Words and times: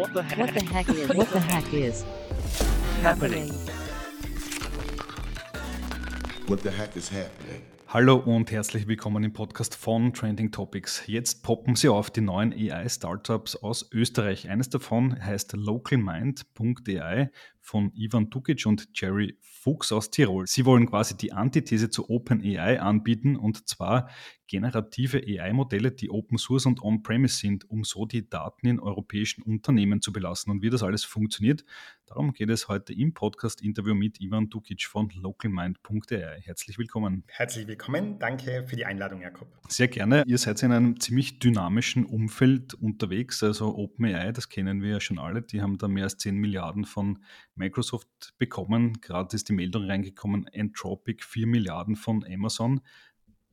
What 0.00 0.14
the 0.14 0.22
heck? 0.22 0.38
What 0.38 0.54
the 0.54 0.64
heck 0.64 0.88
is? 0.88 1.08
What 1.14 1.30
the 1.30 1.40
heck 1.40 1.74
is 1.74 2.04
happening? 3.02 3.52
What 6.46 6.62
the 6.62 6.70
heck 6.70 6.96
is 6.96 7.10
happening? 7.10 7.60
Hallo 7.86 8.16
und 8.16 8.50
herzlich 8.50 8.88
willkommen 8.88 9.24
im 9.24 9.34
Podcast 9.34 9.74
von 9.74 10.14
Trending 10.14 10.52
Topics. 10.52 11.02
Jetzt 11.06 11.42
poppen 11.42 11.76
sie 11.76 11.90
auf 11.90 12.08
die 12.08 12.22
neuen 12.22 12.54
AI-Startups 12.54 13.56
aus 13.56 13.90
Österreich. 13.92 14.48
Eines 14.48 14.70
davon 14.70 15.22
heißt 15.22 15.52
localmind.ai 15.52 17.30
von 17.70 17.92
Ivan 17.94 18.30
Dukic 18.30 18.66
und 18.66 18.88
Jerry 18.94 19.38
Fuchs 19.40 19.92
aus 19.92 20.10
Tirol. 20.10 20.48
Sie 20.48 20.64
wollen 20.64 20.86
quasi 20.86 21.16
die 21.16 21.32
Antithese 21.32 21.88
zu 21.88 22.10
OpenAI 22.10 22.80
anbieten 22.80 23.36
und 23.36 23.68
zwar 23.68 24.10
generative 24.50 25.18
AI-Modelle, 25.18 25.92
die 25.92 26.10
Open 26.10 26.36
Source 26.36 26.66
und 26.66 26.82
On-Premise 26.82 27.36
sind, 27.36 27.70
um 27.70 27.84
so 27.84 28.04
die 28.04 28.28
Daten 28.28 28.66
in 28.66 28.80
europäischen 28.80 29.42
Unternehmen 29.42 30.02
zu 30.02 30.12
belassen. 30.12 30.50
Und 30.50 30.62
wie 30.62 30.70
das 30.70 30.82
alles 30.82 31.04
funktioniert, 31.04 31.64
darum 32.06 32.32
geht 32.32 32.50
es 32.50 32.66
heute 32.66 32.92
im 32.92 33.14
Podcast-Interview 33.14 33.94
mit 33.94 34.20
Ivan 34.20 34.50
Dukic 34.50 34.82
von 34.86 35.08
localmind.ai. 35.14 36.40
Herzlich 36.42 36.78
willkommen. 36.78 37.22
Herzlich 37.28 37.68
willkommen. 37.68 38.18
Danke 38.18 38.64
für 38.66 38.74
die 38.74 38.84
Einladung, 38.84 39.22
Jakob. 39.22 39.46
Sehr 39.68 39.86
gerne. 39.86 40.24
Ihr 40.26 40.38
seid 40.38 40.60
in 40.64 40.72
einem 40.72 40.98
ziemlich 40.98 41.38
dynamischen 41.38 42.04
Umfeld 42.04 42.74
unterwegs. 42.74 43.44
Also 43.44 43.76
OpenAI, 43.76 44.32
das 44.32 44.48
kennen 44.48 44.82
wir 44.82 44.90
ja 44.90 45.00
schon 45.00 45.20
alle. 45.20 45.42
Die 45.42 45.62
haben 45.62 45.78
da 45.78 45.86
mehr 45.86 46.04
als 46.04 46.16
10 46.16 46.34
Milliarden 46.34 46.84
von 46.84 47.20
Microsoft 47.60 48.34
bekommen. 48.38 49.00
Gerade 49.00 49.36
ist 49.36 49.48
die 49.48 49.52
Meldung 49.52 49.84
reingekommen, 49.84 50.46
Entropic 50.48 51.22
4 51.22 51.46
Milliarden 51.46 51.94
von 51.94 52.24
Amazon. 52.24 52.80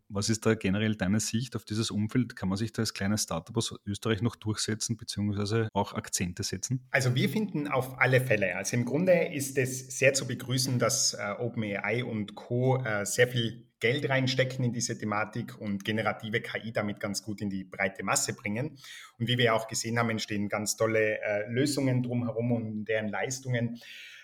Was 0.09 0.29
ist 0.29 0.45
da 0.45 0.55
generell 0.55 0.95
deine 0.95 1.19
Sicht 1.19 1.57
auf 1.57 1.65
dieses 1.65 1.91
Umfeld? 1.91 2.37
Kann 2.37 2.47
man 2.47 2.57
sich 2.57 2.71
da 2.71 2.81
als 2.81 2.93
kleines 2.93 3.23
Startup 3.23 3.55
aus 3.57 3.75
Österreich 3.85 4.21
noch 4.21 4.37
durchsetzen, 4.37 4.95
beziehungsweise 4.95 5.67
auch 5.73 5.93
Akzente 5.93 6.43
setzen? 6.43 6.87
Also 6.91 7.13
wir 7.13 7.27
finden 7.27 7.67
auf 7.67 7.99
alle 7.99 8.21
Fälle. 8.21 8.55
Also 8.55 8.77
im 8.77 8.85
Grunde 8.85 9.33
ist 9.33 9.57
es 9.57 9.99
sehr 9.99 10.13
zu 10.13 10.25
begrüßen, 10.25 10.79
dass 10.79 11.13
äh, 11.13 11.33
OpenAI 11.37 12.05
und 12.05 12.35
Co. 12.35 12.81
Äh, 12.85 13.05
sehr 13.05 13.27
viel 13.27 13.67
Geld 13.79 14.09
reinstecken 14.09 14.65
in 14.65 14.73
diese 14.73 14.97
Thematik 14.97 15.59
und 15.59 15.85
generative 15.85 16.41
KI 16.41 16.71
damit 16.71 16.99
ganz 16.99 17.23
gut 17.23 17.41
in 17.41 17.49
die 17.49 17.63
breite 17.63 18.03
Masse 18.03 18.33
bringen. 18.33 18.77
Und 19.19 19.27
wie 19.27 19.37
wir 19.37 19.53
auch 19.53 19.67
gesehen 19.67 19.99
haben, 19.99 20.09
entstehen 20.09 20.49
ganz 20.49 20.75
tolle 20.75 21.21
äh, 21.21 21.49
Lösungen 21.49 22.03
drumherum 22.03 22.51
und 22.51 22.85
deren 22.85 23.09
Leistungen. 23.09 23.79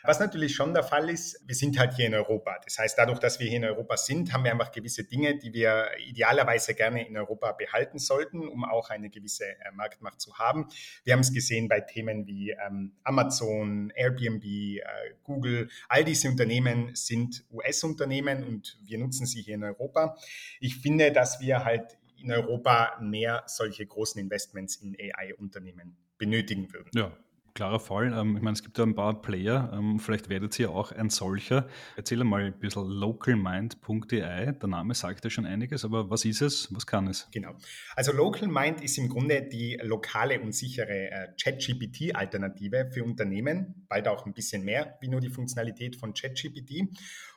Was 0.06 0.20
natürlich 0.20 0.54
schon 0.54 0.74
der 0.74 0.84
Fall 0.84 1.09
ist, 1.09 1.42
wir 1.48 1.56
sind 1.56 1.80
halt 1.80 1.94
hier 1.94 2.08
in 2.08 2.14
Europa. 2.14 2.59
Das 2.66 2.78
heißt, 2.78 2.98
dadurch, 2.98 3.20
dass 3.20 3.40
wir 3.40 3.48
hier 3.48 3.56
in 3.56 3.64
Europa 3.64 3.96
sind, 3.96 4.34
haben 4.34 4.44
wir 4.44 4.52
einfach 4.52 4.74
gewisse 4.74 5.06
Dinge, 5.06 5.38
die 5.38 5.54
wir 5.54 5.92
idealerweise 6.06 6.74
gerne 6.74 7.08
in 7.08 7.16
Europa 7.16 7.54
behalten 7.54 8.00
sollten, 8.00 8.46
um 8.46 8.66
auch 8.66 8.90
eine 8.90 9.09
gewisse 9.09 9.46
äh, 9.46 9.72
Marktmacht 9.74 10.20
zu 10.20 10.38
haben. 10.38 10.68
Wir 11.06 11.14
haben 11.14 11.22
es 11.22 11.34
gesehen 11.34 11.70
bei 11.70 11.80
Themen 11.80 12.28
wie 12.28 12.52
ähm, 12.52 12.92
Amazon, 13.06 13.94
Airbnb, 13.96 14.44
äh, 14.44 14.81
Google. 15.24 15.70
All 15.88 16.04
diese 16.04 16.28
Unternehmen 16.28 16.94
sind 16.96 17.46
US-Unternehmen 17.50 18.44
und 18.44 18.78
wir 18.84 18.98
nutzen 18.98 19.26
sie 19.26 19.42
hier 19.44 19.56
in 19.56 19.64
Europa. 19.64 20.18
Ich 20.60 20.78
finde, 20.78 21.12
dass 21.12 21.40
wir 21.40 21.64
halt 21.64 21.98
in 22.24 22.32
Europa 22.32 22.98
mehr 23.02 23.44
solche 23.48 23.86
großen 23.86 24.20
Investments 24.20 24.78
in 24.78 24.96
AI-Unternehmen 24.96 25.98
benötigen 26.18 26.72
würden. 26.72 26.90
Ja, 26.96 27.12
klarer 27.54 27.80
Fall. 27.80 28.14
Ähm, 28.14 28.38
ich 28.38 28.42
meine, 28.42 28.54
es 28.54 28.64
gibt 28.64 28.78
ja 28.78 28.86
ein 28.86 28.96
paar 28.96 29.22
Player, 29.22 29.72
ähm, 29.74 30.00
vielleicht 30.00 30.30
werdet 30.30 30.58
ihr 30.60 30.72
auch 30.72 30.92
ein 30.92 31.10
solcher. 31.10 31.68
Erzähl 31.96 32.24
mal 32.24 32.46
ein 32.46 32.60
bisschen 32.60 32.88
localmind.ai. 32.88 34.52
Der 34.54 34.70
Name 34.70 34.94
sagt 34.94 35.24
ja 35.24 35.30
schon 35.30 35.46
einiges, 35.46 35.86
aber 35.86 36.10
was 36.10 36.26
ist 36.26 36.42
es? 36.42 36.74
Was 36.74 36.88
kann 36.88 37.08
es? 37.08 37.28
Genau. 37.32 37.56
Also 37.96 38.12
LocalMind 38.12 38.82
ist 38.82 38.98
im 38.98 39.10
Grunde 39.10 39.42
die 39.42 39.78
lokale 39.84 40.40
und 40.40 40.54
sichere 40.54 41.12
äh, 41.12 41.28
ChatGPT-Alternative 41.42 42.90
für 42.92 43.04
Unternehmen, 43.04 43.86
bald 43.88 44.08
auch 44.08 44.26
ein 44.26 44.34
bisschen 44.34 44.64
mehr 44.64 44.98
wie 45.02 45.08
nur 45.08 45.20
die 45.20 45.30
Funktionalität 45.30 45.96
von 45.96 46.14
ChatGPT. 46.14 46.88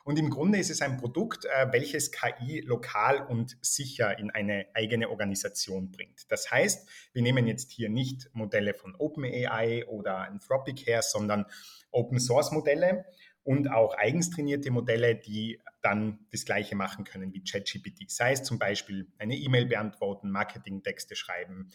Und 0.07 0.17
im 0.17 0.29
Grunde 0.29 0.57
ist 0.57 0.69
es 0.69 0.81
ein 0.81 0.95
Produkt, 0.95 1.43
äh, 1.43 1.67
welches 1.73 2.13
KI 2.13 2.61
lokal 2.61 3.23
und 3.23 3.57
sicher 3.61 4.17
in 4.17 4.31
eine 4.31 4.67
eigene 4.73 5.09
Organisation 5.09 5.91
bringt. 5.91 6.31
Das 6.31 6.49
heißt, 6.49 6.87
wir 7.11 7.21
nehmen 7.21 7.45
jetzt 7.45 7.71
hier 7.71 7.89
nicht 7.89 8.29
Modelle 8.31 8.73
von 8.73 8.95
OpenAI 8.95 9.85
oder 9.85 10.19
Anthropic 10.19 10.85
her, 10.85 11.01
sondern 11.01 11.45
Open 11.91 12.21
Source 12.21 12.53
Modelle 12.53 13.03
und 13.43 13.69
auch 13.69 13.97
eigens 13.97 14.29
trainierte 14.29 14.71
Modelle, 14.71 15.13
die 15.13 15.59
dann 15.81 16.19
das 16.31 16.45
Gleiche 16.45 16.77
machen 16.77 17.03
können 17.03 17.33
wie 17.33 17.43
ChatGPT. 17.43 18.09
Sei 18.09 18.31
es 18.31 18.43
zum 18.43 18.59
Beispiel 18.59 19.11
eine 19.17 19.35
E-Mail 19.35 19.65
beantworten, 19.65 20.31
Marketing-Texte 20.31 21.17
schreiben, 21.17 21.69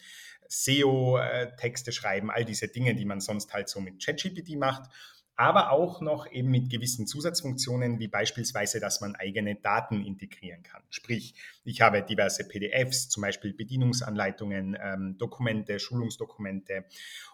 SEO-Texte 0.47 1.91
schreiben, 1.91 2.31
all 2.31 2.45
diese 2.45 2.67
Dinge, 2.67 2.95
die 2.95 3.05
man 3.05 3.21
sonst 3.21 3.53
halt 3.53 3.69
so 3.69 3.79
mit 3.79 4.03
ChatGPT 4.03 4.55
macht 4.57 4.89
aber 5.35 5.71
auch 5.71 6.01
noch 6.01 6.31
eben 6.31 6.49
mit 6.49 6.69
gewissen 6.69 7.07
Zusatzfunktionen, 7.07 7.99
wie 7.99 8.07
beispielsweise, 8.07 8.79
dass 8.79 9.01
man 9.01 9.15
eigene 9.15 9.55
Daten 9.55 10.03
integrieren 10.03 10.61
kann. 10.63 10.83
Sprich, 10.89 11.33
ich 11.65 11.81
habe 11.81 12.03
diverse 12.03 12.47
PDFs, 12.47 13.09
zum 13.09 13.21
Beispiel 13.21 13.53
Bedienungsanleitungen, 13.53 14.77
ähm, 14.79 15.17
Dokumente, 15.17 15.79
Schulungsdokumente 15.79 16.85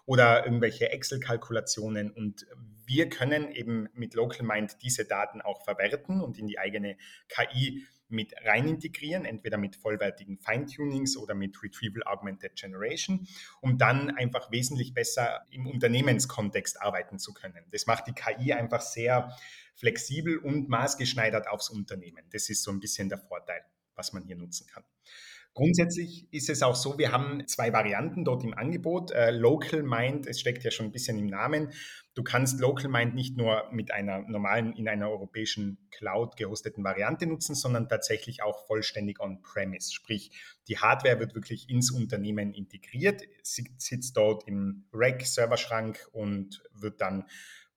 oder 0.06 0.44
irgendwelche 0.44 0.90
Excel-Kalkulationen 0.90 2.10
und 2.10 2.46
wir 2.86 3.08
können 3.08 3.52
eben 3.52 3.88
mit 3.92 4.14
LocalMind 4.14 4.82
diese 4.82 5.04
Daten 5.04 5.40
auch 5.42 5.62
verwerten 5.62 6.20
und 6.20 6.38
in 6.38 6.46
die 6.46 6.58
eigene 6.58 6.96
KI 7.28 7.86
mit 8.10 8.34
rein 8.44 8.68
integrieren, 8.68 9.24
entweder 9.24 9.58
mit 9.58 9.76
vollwertigen 9.76 10.38
Feintunings 10.38 11.16
oder 11.16 11.34
mit 11.34 11.62
Retrieval 11.62 12.02
Augmented 12.04 12.56
Generation, 12.56 13.26
um 13.60 13.78
dann 13.78 14.10
einfach 14.10 14.50
wesentlich 14.50 14.94
besser 14.94 15.46
im 15.50 15.66
Unternehmenskontext 15.66 16.80
arbeiten 16.80 17.18
zu 17.18 17.32
können. 17.32 17.64
Das 17.70 17.86
macht 17.86 18.06
die 18.06 18.12
KI 18.12 18.52
einfach 18.52 18.80
sehr 18.80 19.36
flexibel 19.74 20.38
und 20.38 20.68
maßgeschneidert 20.68 21.48
aufs 21.48 21.70
Unternehmen. 21.70 22.24
Das 22.30 22.50
ist 22.50 22.62
so 22.62 22.70
ein 22.70 22.80
bisschen 22.80 23.08
der 23.08 23.18
Vorteil, 23.18 23.64
was 23.94 24.12
man 24.12 24.24
hier 24.24 24.36
nutzen 24.36 24.66
kann. 24.66 24.84
Grundsätzlich 25.54 26.32
ist 26.32 26.48
es 26.48 26.62
auch 26.62 26.76
so, 26.76 26.96
wir 26.96 27.10
haben 27.10 27.46
zwei 27.48 27.72
Varianten 27.72 28.24
dort 28.24 28.44
im 28.44 28.54
Angebot. 28.54 29.10
Äh, 29.10 29.30
Local 29.32 29.82
Mind, 29.82 30.26
es 30.26 30.38
steckt 30.38 30.62
ja 30.62 30.70
schon 30.70 30.86
ein 30.86 30.92
bisschen 30.92 31.18
im 31.18 31.26
Namen. 31.26 31.72
Du 32.14 32.22
kannst 32.22 32.60
Local 32.60 32.88
Mind 32.88 33.14
nicht 33.14 33.36
nur 33.36 33.68
mit 33.72 33.90
einer 33.90 34.20
normalen, 34.28 34.72
in 34.74 34.88
einer 34.88 35.10
europäischen 35.10 35.78
Cloud 35.90 36.36
gehosteten 36.36 36.84
Variante 36.84 37.26
nutzen, 37.26 37.56
sondern 37.56 37.88
tatsächlich 37.88 38.42
auch 38.42 38.64
vollständig 38.66 39.20
on-premise. 39.20 39.92
Sprich, 39.92 40.30
die 40.68 40.78
Hardware 40.78 41.18
wird 41.18 41.34
wirklich 41.34 41.68
ins 41.68 41.90
Unternehmen 41.90 42.54
integriert, 42.54 43.22
sitzt 43.42 44.16
dort 44.16 44.46
im 44.46 44.84
Rack-Serverschrank 44.92 46.08
und 46.12 46.62
wird 46.74 47.00
dann 47.00 47.24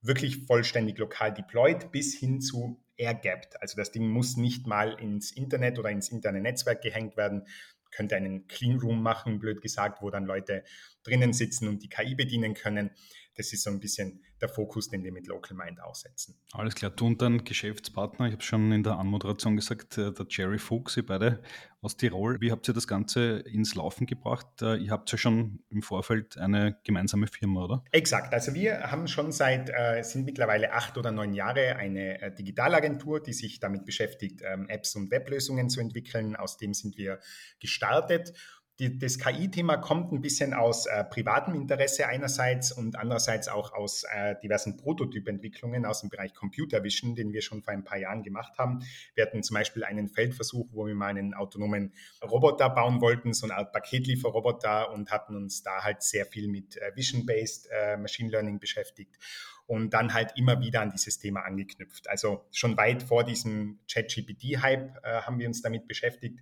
wirklich 0.01 0.45
vollständig 0.45 0.97
lokal 0.99 1.33
deployed 1.33 1.91
bis 1.91 2.13
hin 2.15 2.41
zu 2.41 2.82
air-gapped. 2.97 3.61
Also 3.61 3.75
das 3.75 3.91
Ding 3.91 4.07
muss 4.07 4.37
nicht 4.37 4.67
mal 4.67 4.93
ins 4.99 5.31
Internet 5.31 5.79
oder 5.79 5.89
ins 5.89 6.09
interne 6.09 6.41
Netzwerk 6.41 6.81
gehängt 6.81 7.17
werden, 7.17 7.47
könnte 7.91 8.15
einen 8.15 8.47
Clean 8.47 8.79
Room 8.79 9.01
machen, 9.01 9.39
blöd 9.39 9.61
gesagt, 9.61 10.01
wo 10.01 10.09
dann 10.09 10.25
Leute 10.25 10.63
drinnen 11.03 11.33
sitzen 11.33 11.67
und 11.67 11.83
die 11.83 11.89
KI 11.89 12.15
bedienen 12.15 12.53
können. 12.53 12.91
Das 13.35 13.51
ist 13.51 13.63
so 13.63 13.69
ein 13.69 13.79
bisschen 13.79 14.21
der 14.41 14.49
Fokus, 14.49 14.89
den 14.89 15.03
wir 15.03 15.11
mit 15.11 15.27
Local 15.27 15.57
Mind 15.57 15.81
aussetzen. 15.81 16.35
Alles 16.51 16.75
klar. 16.75 16.91
Du 16.91 17.07
und 17.07 17.21
dein 17.21 17.43
Geschäftspartner, 17.43 18.27
ich 18.27 18.33
habe 18.33 18.43
schon 18.43 18.71
in 18.71 18.83
der 18.83 18.97
Anmoderation 18.97 19.55
gesagt, 19.55 19.97
äh, 19.97 20.11
der 20.11 20.25
Jerry 20.29 20.59
Fuchs, 20.59 20.97
ihr 20.97 21.05
beide 21.05 21.41
aus 21.81 21.97
Tirol. 21.97 22.39
Wie 22.41 22.51
habt 22.51 22.67
ihr 22.67 22.73
das 22.73 22.87
Ganze 22.87 23.39
ins 23.39 23.75
Laufen 23.75 24.05
gebracht? 24.05 24.61
Äh, 24.61 24.77
ihr 24.77 24.91
habt 24.91 25.11
ja 25.11 25.17
schon 25.17 25.63
im 25.69 25.81
Vorfeld 25.81 26.37
eine 26.37 26.77
gemeinsame 26.83 27.27
Firma, 27.27 27.63
oder? 27.63 27.83
Exakt. 27.91 28.33
Also 28.33 28.53
wir 28.53 28.91
haben 28.91 29.07
schon 29.07 29.31
seit, 29.31 29.69
äh, 29.69 30.03
sind 30.03 30.25
mittlerweile 30.25 30.73
acht 30.73 30.97
oder 30.97 31.11
neun 31.11 31.33
Jahre 31.33 31.75
eine 31.77 32.33
Digitalagentur, 32.37 33.21
die 33.21 33.33
sich 33.33 33.59
damit 33.59 33.85
beschäftigt, 33.85 34.41
ähm, 34.43 34.67
Apps 34.69 34.95
und 34.95 35.11
Weblösungen 35.11 35.69
zu 35.69 35.79
entwickeln. 35.79 36.35
Aus 36.35 36.57
dem 36.57 36.73
sind 36.73 36.97
wir 36.97 37.19
gestartet 37.59 38.33
die, 38.79 38.97
das 38.97 39.19
KI-Thema 39.19 39.77
kommt 39.77 40.11
ein 40.11 40.21
bisschen 40.21 40.53
aus 40.53 40.87
äh, 40.87 41.03
privatem 41.03 41.53
Interesse 41.53 42.07
einerseits 42.07 42.71
und 42.71 42.95
andererseits 42.97 43.47
auch 43.47 43.71
aus 43.73 44.03
äh, 44.11 44.35
diversen 44.41 44.77
Prototypentwicklungen 44.77 45.85
aus 45.85 46.01
dem 46.01 46.09
Bereich 46.09 46.33
Computer 46.33 46.83
Vision, 46.83 47.13
den 47.13 47.33
wir 47.33 47.43
schon 47.43 47.61
vor 47.61 47.71
ein 47.71 47.83
paar 47.83 47.99
Jahren 47.99 48.23
gemacht 48.23 48.57
haben. 48.57 48.83
Wir 49.13 49.25
hatten 49.25 49.43
zum 49.43 49.55
Beispiel 49.55 49.83
einen 49.83 50.09
Feldversuch, 50.09 50.69
wo 50.71 50.87
wir 50.87 50.95
mal 50.95 51.09
einen 51.09 51.35
autonomen 51.35 51.93
Roboter 52.23 52.69
bauen 52.69 52.99
wollten, 52.99 53.33
so 53.33 53.45
eine 53.45 53.57
Art 53.57 53.73
Paketlieferroboter 53.73 54.91
und 54.91 55.11
hatten 55.11 55.35
uns 55.35 55.61
da 55.61 55.83
halt 55.83 56.01
sehr 56.01 56.25
viel 56.25 56.47
mit 56.47 56.77
äh, 56.77 56.95
Vision-Based 56.95 57.69
äh, 57.71 57.97
Machine 57.97 58.31
Learning 58.31 58.59
beschäftigt 58.59 59.19
und 59.67 59.91
dann 59.93 60.13
halt 60.13 60.33
immer 60.35 60.59
wieder 60.59 60.81
an 60.81 60.91
dieses 60.91 61.19
Thema 61.19 61.41
angeknüpft. 61.41 62.09
Also 62.09 62.45
schon 62.51 62.75
weit 62.75 63.03
vor 63.03 63.23
diesem 63.23 63.79
ChatGPT-Hype 63.91 64.99
äh, 65.03 65.21
haben 65.21 65.37
wir 65.37 65.47
uns 65.47 65.61
damit 65.61 65.87
beschäftigt 65.87 66.39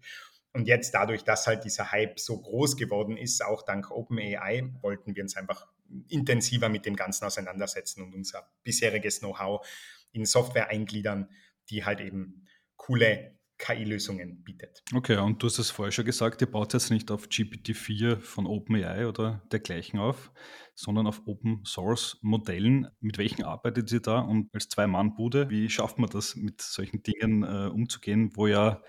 und 0.54 0.68
jetzt 0.68 0.94
dadurch, 0.94 1.24
dass 1.24 1.48
halt 1.48 1.64
dieser 1.64 1.92
Hype 1.92 2.20
so 2.20 2.42
groß 2.42 2.76
geworden 2.76 3.18
ist, 3.18 3.44
auch 3.44 3.64
dank 3.64 3.90
OpenAI, 3.92 4.70
wollten 4.82 5.16
wir 5.16 5.24
uns 5.24 5.38
einfach 5.38 5.68
intensiver 6.10 6.70
mit 6.70 6.86
dem 6.86 6.96
Ganzen 6.96 7.26
auseinandersetzen 7.26 8.02
und 8.04 8.14
unser 8.14 8.50
bisheriges 8.64 9.20
Know-how 9.20 9.66
in 10.12 10.26
Software 10.26 10.70
eingliedern, 10.70 11.30
die 11.70 11.86
halt 11.86 12.02
eben 12.02 12.46
coole 12.76 13.38
KI-Lösungen 13.62 14.44
bietet. 14.44 14.84
Okay, 14.94 15.18
und 15.18 15.42
du 15.42 15.48
hast 15.48 15.60
es 15.60 15.70
vorher 15.70 15.92
schon 15.92 16.06
gesagt, 16.06 16.42
ihr 16.42 16.50
baut 16.50 16.74
jetzt 16.74 16.90
nicht 16.90 17.12
auf 17.12 17.28
GPT-4 17.28 18.20
von 18.20 18.48
OpenAI 18.48 19.08
oder 19.08 19.44
dergleichen 19.52 20.00
auf, 20.00 20.32
sondern 20.74 21.06
auf 21.06 21.22
Open 21.28 21.64
Source 21.64 22.18
Modellen. 22.22 22.88
Mit 23.00 23.20
welchen 23.20 23.44
arbeitet 23.44 23.92
ihr 23.92 24.02
da? 24.02 24.20
Und 24.20 24.50
als 24.54 24.68
Zwei-Mann-Bude, 24.68 25.50
wie 25.50 25.70
schafft 25.70 26.00
man 26.00 26.10
das, 26.10 26.36
mit 26.36 26.62
solchen 26.62 27.04
Dingen 27.04 27.44
äh, 27.44 27.70
umzugehen, 27.70 28.32
wo 28.36 28.48
ja 28.48 28.82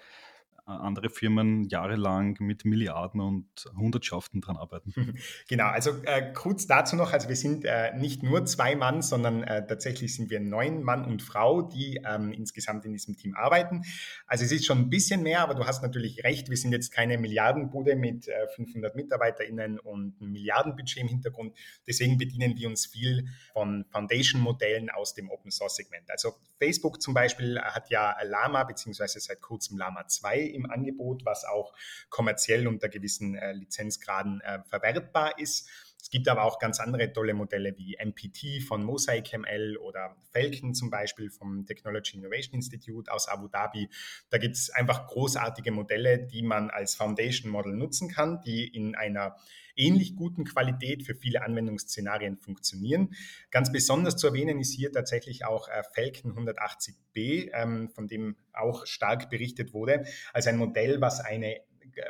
andere 0.81 1.11
Firmen 1.11 1.65
jahrelang 1.65 2.37
mit 2.41 2.65
Milliarden 2.65 3.21
und 3.21 3.47
Hundertschaften 3.77 4.41
dran 4.41 4.57
arbeiten. 4.57 4.93
Genau, 5.49 5.67
also 5.67 5.91
äh, 6.05 6.33
kurz 6.33 6.67
dazu 6.67 6.97
noch, 6.97 7.13
also 7.13 7.29
wir 7.29 7.37
sind 7.37 7.65
äh, 7.65 7.95
nicht 7.97 8.23
nur 8.23 8.45
zwei 8.45 8.75
Mann, 8.77 9.03
sondern 9.03 9.43
äh, 9.43 9.67
tatsächlich 9.67 10.15
sind 10.15 10.31
wir 10.31 10.41
neun 10.41 10.83
Mann 10.83 11.05
und 11.05 11.23
Frau, 11.23 11.63
die 11.63 12.01
ähm, 12.07 12.33
insgesamt 12.33 12.85
in 12.85 12.93
diesem 12.93 13.17
Team 13.17 13.35
arbeiten. 13.35 13.83
Also 14.27 14.45
es 14.45 14.53
ist 14.53 14.67
schon 14.67 14.79
ein 14.79 14.91
bisschen 14.91 15.23
mehr, 15.23 15.41
aber 15.41 15.55
du 15.55 15.67
hast 15.67 15.83
natürlich 15.83 16.25
recht, 16.25 16.49
wir 16.49 16.57
sind 16.57 16.73
jetzt 16.73 16.91
keine 16.93 17.19
Milliardenbude 17.19 17.97
mit 17.97 18.29
500 18.55 18.95
äh, 18.95 18.97
MitarbeiterInnen 18.97 19.79
und 19.79 20.21
einem 20.21 20.33
Milliardenbudget 20.33 20.99
im 20.99 21.09
Hintergrund. 21.09 21.57
Deswegen 21.87 22.19
bedienen 22.19 22.57
wir 22.57 22.69
uns 22.69 22.87
viel 22.87 23.29
von 23.53 23.85
Foundation-Modellen 23.91 24.91
aus 24.91 25.15
dem 25.15 25.31
Open-Source-Segment. 25.31 26.11
Also 26.11 26.35
Facebook 26.59 27.03
zum 27.03 27.15
Beispiel 27.15 27.61
hat 27.61 27.91
ja 27.91 28.17
Lama, 28.25 28.65
beziehungsweise 28.65 29.21
seit 29.21 29.41
kurzem 29.41 29.79
Lama 29.79 30.07
2 30.07 30.39
im 30.41 30.62
Angebot, 30.67 31.25
was 31.25 31.45
auch 31.45 31.73
kommerziell 32.09 32.67
unter 32.67 32.89
gewissen 32.89 33.35
äh, 33.35 33.53
Lizenzgraden 33.53 34.41
äh, 34.41 34.63
verwertbar 34.65 35.39
ist. 35.39 35.69
Gibt 36.13 36.29
aber 36.29 36.45
auch 36.45 36.59
ganz 36.59 36.79
andere 36.79 37.11
tolle 37.11 37.33
Modelle 37.33 37.75
wie 37.79 37.97
MPT 37.99 38.63
von 38.63 38.85
MosaicML 38.85 39.79
oder 39.79 40.15
Falcon 40.31 40.75
zum 40.75 40.91
Beispiel 40.91 41.31
vom 41.31 41.65
Technology 41.65 42.19
Innovation 42.19 42.57
Institute 42.57 43.11
aus 43.11 43.29
Abu 43.29 43.49
Dhabi. 43.49 43.89
Da 44.29 44.37
gibt 44.37 44.57
es 44.57 44.69
einfach 44.69 45.07
großartige 45.07 45.73
Modelle, 45.73 46.19
die 46.19 46.43
man 46.43 46.69
als 46.69 46.97
Foundation 46.97 47.51
Model 47.51 47.73
nutzen 47.73 48.11
kann, 48.11 48.43
die 48.43 48.69
in 48.69 48.95
einer 48.95 49.37
ähnlich 49.75 50.15
guten 50.15 50.45
Qualität 50.45 51.03
für 51.03 51.15
viele 51.15 51.43
Anwendungsszenarien 51.43 52.37
funktionieren. 52.37 53.15
Ganz 53.51 53.73
besonders 53.73 54.19
zu 54.19 54.27
erwähnen 54.27 54.61
ist 54.61 54.75
hier 54.75 54.93
tatsächlich 54.93 55.47
auch 55.47 55.69
äh, 55.69 55.83
Falcon 55.95 56.35
180b, 56.35 57.53
ähm, 57.55 57.89
von 57.89 58.07
dem 58.07 58.37
auch 58.53 58.85
stark 58.85 59.31
berichtet 59.31 59.73
wurde, 59.73 60.05
als 60.35 60.47
ein 60.47 60.59
Modell, 60.59 61.01
was 61.01 61.21
eine 61.21 61.63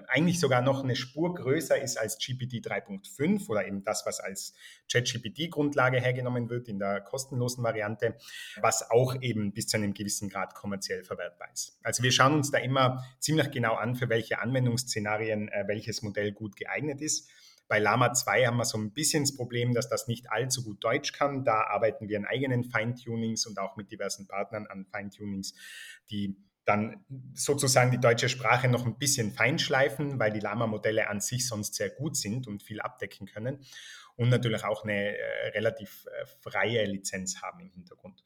eigentlich 0.09 0.41
sogar 0.41 0.63
noch 0.63 0.83
eine 0.83 0.97
Spur 0.97 1.35
größer 1.35 1.81
ist 1.81 1.97
als 1.97 2.19
GPT 2.19 2.65
3.5 2.65 3.49
oder 3.49 3.67
eben 3.67 3.85
das, 3.85 4.05
was 4.07 4.21
als 4.21 4.55
ChatGPT-Grundlage 4.91 6.01
hergenommen 6.01 6.49
wird 6.51 6.69
in 6.69 6.79
der 6.79 7.01
kostenlosen 7.01 7.65
Variante, 7.65 8.17
was 8.61 8.91
auch 8.91 9.21
eben 9.21 9.53
bis 9.53 9.67
zu 9.67 9.77
einem 9.77 9.95
gewissen 9.95 10.29
Grad 10.29 10.55
kommerziell 10.55 11.05
verwertbar 11.05 11.49
ist. 11.53 11.79
Also 11.83 12.03
wir 12.03 12.13
schauen 12.13 12.35
uns 12.35 12.51
da 12.51 12.59
immer 12.59 13.05
ziemlich 13.19 13.51
genau 13.51 13.75
an, 13.75 13.97
für 13.97 14.09
welche 14.09 14.41
Anwendungsszenarien 14.41 15.49
äh, 15.49 15.65
welches 15.67 16.03
Modell 16.03 16.33
gut 16.33 16.57
geeignet 16.57 17.01
ist. 17.01 17.29
Bei 17.69 17.79
Lama 17.79 18.13
2 18.13 18.47
haben 18.47 18.59
wir 18.59 18.67
so 18.67 18.77
ein 18.77 18.93
bisschen 18.93 19.23
das 19.23 19.35
Problem, 19.35 19.73
dass 19.73 19.89
das 19.89 20.07
nicht 20.07 20.31
allzu 20.31 20.63
gut 20.63 20.85
Deutsch 20.85 21.13
kann. 21.13 21.43
Da 21.45 21.63
arbeiten 21.63 22.09
wir 22.09 22.19
an 22.19 22.27
eigenen 22.27 22.65
Feintunings 22.65 23.47
und 23.47 23.59
auch 23.59 23.77
mit 23.77 23.91
diversen 23.91 24.27
Partnern 24.27 24.67
an 24.67 24.85
Feintunings, 24.85 25.55
die 26.11 26.37
dann 26.65 27.05
sozusagen 27.35 27.91
die 27.91 27.99
deutsche 27.99 28.29
Sprache 28.29 28.69
noch 28.69 28.87
ein 28.87 28.99
bisschen 28.99 29.33
feinschleifen, 29.33 30.19
weil 30.19 30.33
die 30.33 30.41
Lama-Modelle 30.41 31.09
an 31.09 31.21
sich 31.21 31.47
sonst 31.49 31.75
sehr 31.75 31.91
gut 31.91 32.17
sind 32.17 32.47
und 32.47 32.63
viel 32.63 32.81
abdecken 32.81 33.27
können 33.27 33.59
und 34.17 34.29
natürlich 34.29 34.65
auch 34.65 34.85
eine 34.85 35.17
äh, 35.17 35.49
relativ 35.49 36.07
äh, 36.07 36.27
freie 36.41 36.85
Lizenz 36.85 37.43
haben 37.43 37.61
im 37.61 37.71
Hintergrund. 37.71 38.23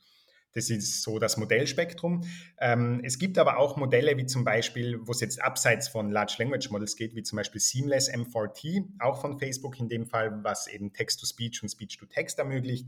Das 0.56 0.70
ist 0.70 1.02
so 1.02 1.18
das 1.18 1.36
Modellspektrum. 1.36 2.24
Ähm, 2.58 3.02
es 3.04 3.18
gibt 3.18 3.36
aber 3.36 3.58
auch 3.58 3.76
Modelle 3.76 4.16
wie 4.16 4.24
zum 4.24 4.42
Beispiel, 4.42 4.98
wo 5.06 5.12
es 5.12 5.20
jetzt 5.20 5.42
abseits 5.42 5.86
von 5.86 6.10
Large 6.10 6.36
Language 6.38 6.70
Models 6.70 6.96
geht, 6.96 7.14
wie 7.14 7.22
zum 7.22 7.36
Beispiel 7.36 7.60
Seamless 7.60 8.10
M4T, 8.10 8.86
auch 8.98 9.20
von 9.20 9.38
Facebook 9.38 9.78
in 9.78 9.90
dem 9.90 10.06
Fall, 10.06 10.42
was 10.44 10.66
eben 10.66 10.94
Text-to-Speech 10.94 11.62
und 11.62 11.68
Speech-to-Text 11.68 12.38
ermöglicht. 12.38 12.86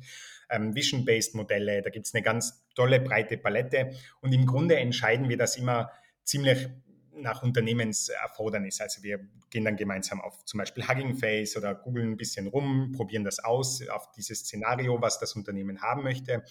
Ähm, 0.49 0.75
Vision-based 0.75 1.35
Modelle, 1.35 1.83
da 1.83 1.91
gibt 1.91 2.07
es 2.07 2.15
eine 2.15 2.23
ganz 2.23 2.65
tolle 2.75 3.01
breite 3.01 3.37
Palette. 3.37 3.93
Und 4.23 4.33
im 4.33 4.47
Grunde 4.47 4.77
entscheiden 4.77 5.29
wir 5.29 5.37
das 5.37 5.59
immer 5.59 5.91
ziemlich 6.25 6.71
nach 7.13 7.43
Unternehmenserfordernis. 7.43 8.81
Also 8.81 9.03
wir 9.03 9.21
gehen 9.51 9.67
dann 9.67 9.77
gemeinsam 9.77 10.23
auf 10.23 10.43
zum 10.47 10.57
Beispiel 10.57 10.89
Hugging 10.89 11.17
Face 11.17 11.55
oder 11.55 11.75
googeln 11.75 12.13
ein 12.13 12.17
bisschen 12.17 12.47
rum, 12.47 12.93
probieren 12.93 13.25
das 13.25 13.41
aus 13.41 13.87
auf 13.89 14.11
dieses 14.13 14.39
Szenario, 14.39 15.03
was 15.03 15.19
das 15.19 15.35
Unternehmen 15.35 15.83
haben 15.83 16.03
möchte 16.03 16.45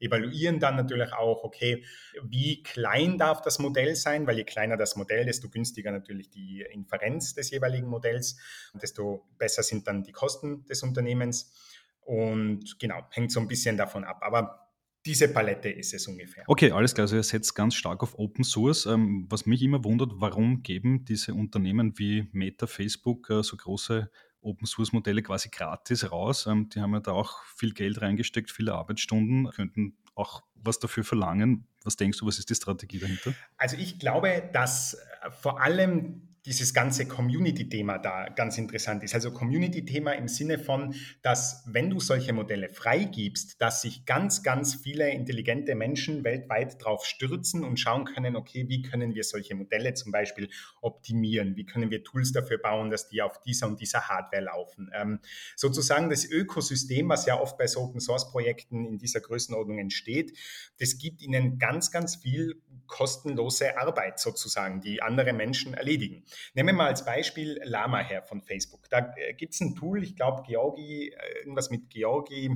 evaluieren 0.00 0.58
dann 0.58 0.76
natürlich 0.76 1.12
auch, 1.12 1.44
okay, 1.44 1.84
wie 2.22 2.62
klein 2.62 3.18
darf 3.18 3.42
das 3.42 3.58
Modell 3.58 3.94
sein, 3.94 4.26
weil 4.26 4.36
je 4.36 4.44
kleiner 4.44 4.76
das 4.76 4.96
Modell, 4.96 5.24
desto 5.24 5.48
günstiger 5.48 5.92
natürlich 5.92 6.30
die 6.30 6.64
Inferenz 6.72 7.34
des 7.34 7.50
jeweiligen 7.50 7.88
Modells, 7.88 8.36
desto 8.80 9.28
besser 9.38 9.62
sind 9.62 9.86
dann 9.86 10.02
die 10.02 10.12
Kosten 10.12 10.64
des 10.64 10.82
Unternehmens. 10.82 11.52
Und 12.00 12.78
genau, 12.78 13.06
hängt 13.10 13.30
so 13.30 13.40
ein 13.40 13.46
bisschen 13.46 13.76
davon 13.76 14.04
ab. 14.04 14.18
Aber 14.22 14.70
diese 15.06 15.28
Palette 15.28 15.70
ist 15.70 15.94
es 15.94 16.06
ungefähr. 16.06 16.44
Okay, 16.46 16.72
alles 16.72 16.94
klar. 16.94 17.04
Also 17.04 17.16
ihr 17.16 17.22
setzt 17.22 17.54
ganz 17.54 17.74
stark 17.74 18.02
auf 18.02 18.18
Open 18.18 18.44
Source. 18.44 18.86
Ähm, 18.86 19.26
was 19.30 19.46
mich 19.46 19.62
immer 19.62 19.82
wundert, 19.84 20.12
warum 20.16 20.62
geben 20.62 21.04
diese 21.04 21.34
Unternehmen 21.34 21.98
wie 21.98 22.28
Meta, 22.32 22.66
Facebook 22.66 23.30
äh, 23.30 23.42
so 23.42 23.56
große 23.56 24.10
Open 24.42 24.66
Source 24.66 24.92
Modelle 24.92 25.22
quasi 25.22 25.48
gratis 25.50 26.10
raus. 26.10 26.46
Ähm, 26.46 26.68
die 26.68 26.80
haben 26.80 26.92
ja 26.92 27.00
da 27.00 27.12
auch 27.12 27.42
viel 27.56 27.72
Geld 27.72 28.00
reingesteckt, 28.00 28.50
viele 28.50 28.74
Arbeitsstunden, 28.74 29.50
könnten 29.50 29.96
auch 30.14 30.42
was 30.54 30.78
dafür 30.78 31.04
verlangen. 31.04 31.66
Was 31.84 31.96
denkst 31.96 32.18
du, 32.18 32.26
was 32.26 32.38
ist 32.38 32.50
die 32.50 32.54
Strategie 32.54 32.98
dahinter? 32.98 33.34
Also 33.56 33.76
ich 33.76 33.98
glaube, 33.98 34.48
dass 34.52 34.94
äh, 34.94 35.30
vor 35.30 35.60
allem 35.60 36.29
dieses 36.46 36.72
ganze 36.72 37.06
Community-Thema 37.06 37.98
da 37.98 38.28
ganz 38.28 38.56
interessant 38.56 39.02
ist. 39.02 39.14
Also 39.14 39.30
Community-Thema 39.30 40.12
im 40.12 40.28
Sinne 40.28 40.58
von, 40.58 40.94
dass 41.22 41.62
wenn 41.66 41.90
du 41.90 42.00
solche 42.00 42.32
Modelle 42.32 42.68
freigibst, 42.68 43.60
dass 43.60 43.82
sich 43.82 44.06
ganz, 44.06 44.42
ganz 44.42 44.74
viele 44.74 45.10
intelligente 45.10 45.74
Menschen 45.74 46.24
weltweit 46.24 46.82
drauf 46.82 47.04
stürzen 47.04 47.62
und 47.62 47.78
schauen 47.78 48.04
können, 48.04 48.36
okay, 48.36 48.68
wie 48.68 48.82
können 48.82 49.14
wir 49.14 49.24
solche 49.24 49.54
Modelle 49.54 49.94
zum 49.94 50.12
Beispiel 50.12 50.48
optimieren? 50.80 51.56
Wie 51.56 51.66
können 51.66 51.90
wir 51.90 52.02
Tools 52.04 52.32
dafür 52.32 52.58
bauen, 52.58 52.90
dass 52.90 53.08
die 53.08 53.20
auf 53.20 53.40
dieser 53.42 53.66
und 53.66 53.80
dieser 53.80 54.08
Hardware 54.08 54.44
laufen? 54.44 54.90
Ähm, 54.94 55.20
sozusagen 55.56 56.08
das 56.08 56.24
Ökosystem, 56.24 57.08
was 57.08 57.26
ja 57.26 57.38
oft 57.38 57.58
bei 57.58 57.66
so 57.66 57.80
Open-Source-Projekten 57.80 58.86
in 58.86 58.98
dieser 58.98 59.20
Größenordnung 59.20 59.78
entsteht, 59.78 60.36
das 60.78 60.96
gibt 60.96 61.20
ihnen 61.20 61.58
ganz, 61.58 61.90
ganz 61.90 62.16
viel 62.16 62.60
kostenlose 62.86 63.78
Arbeit 63.78 64.18
sozusagen, 64.18 64.80
die 64.80 65.00
andere 65.00 65.32
Menschen 65.32 65.74
erledigen. 65.74 66.24
Nehmen 66.54 66.68
wir 66.68 66.74
mal 66.74 66.86
als 66.86 67.04
Beispiel 67.04 67.60
Lama 67.64 68.00
her 68.00 68.22
von 68.22 68.42
Facebook. 68.42 68.88
Da 68.90 69.12
äh, 69.16 69.34
gibt 69.34 69.54
es 69.54 69.60
ein 69.60 69.74
Tool, 69.74 70.02
ich 70.02 70.16
glaube 70.16 70.42
Georgi, 70.46 71.08
äh, 71.08 71.38
irgendwas 71.40 71.70
mit 71.70 71.90
Georgi. 71.90 72.50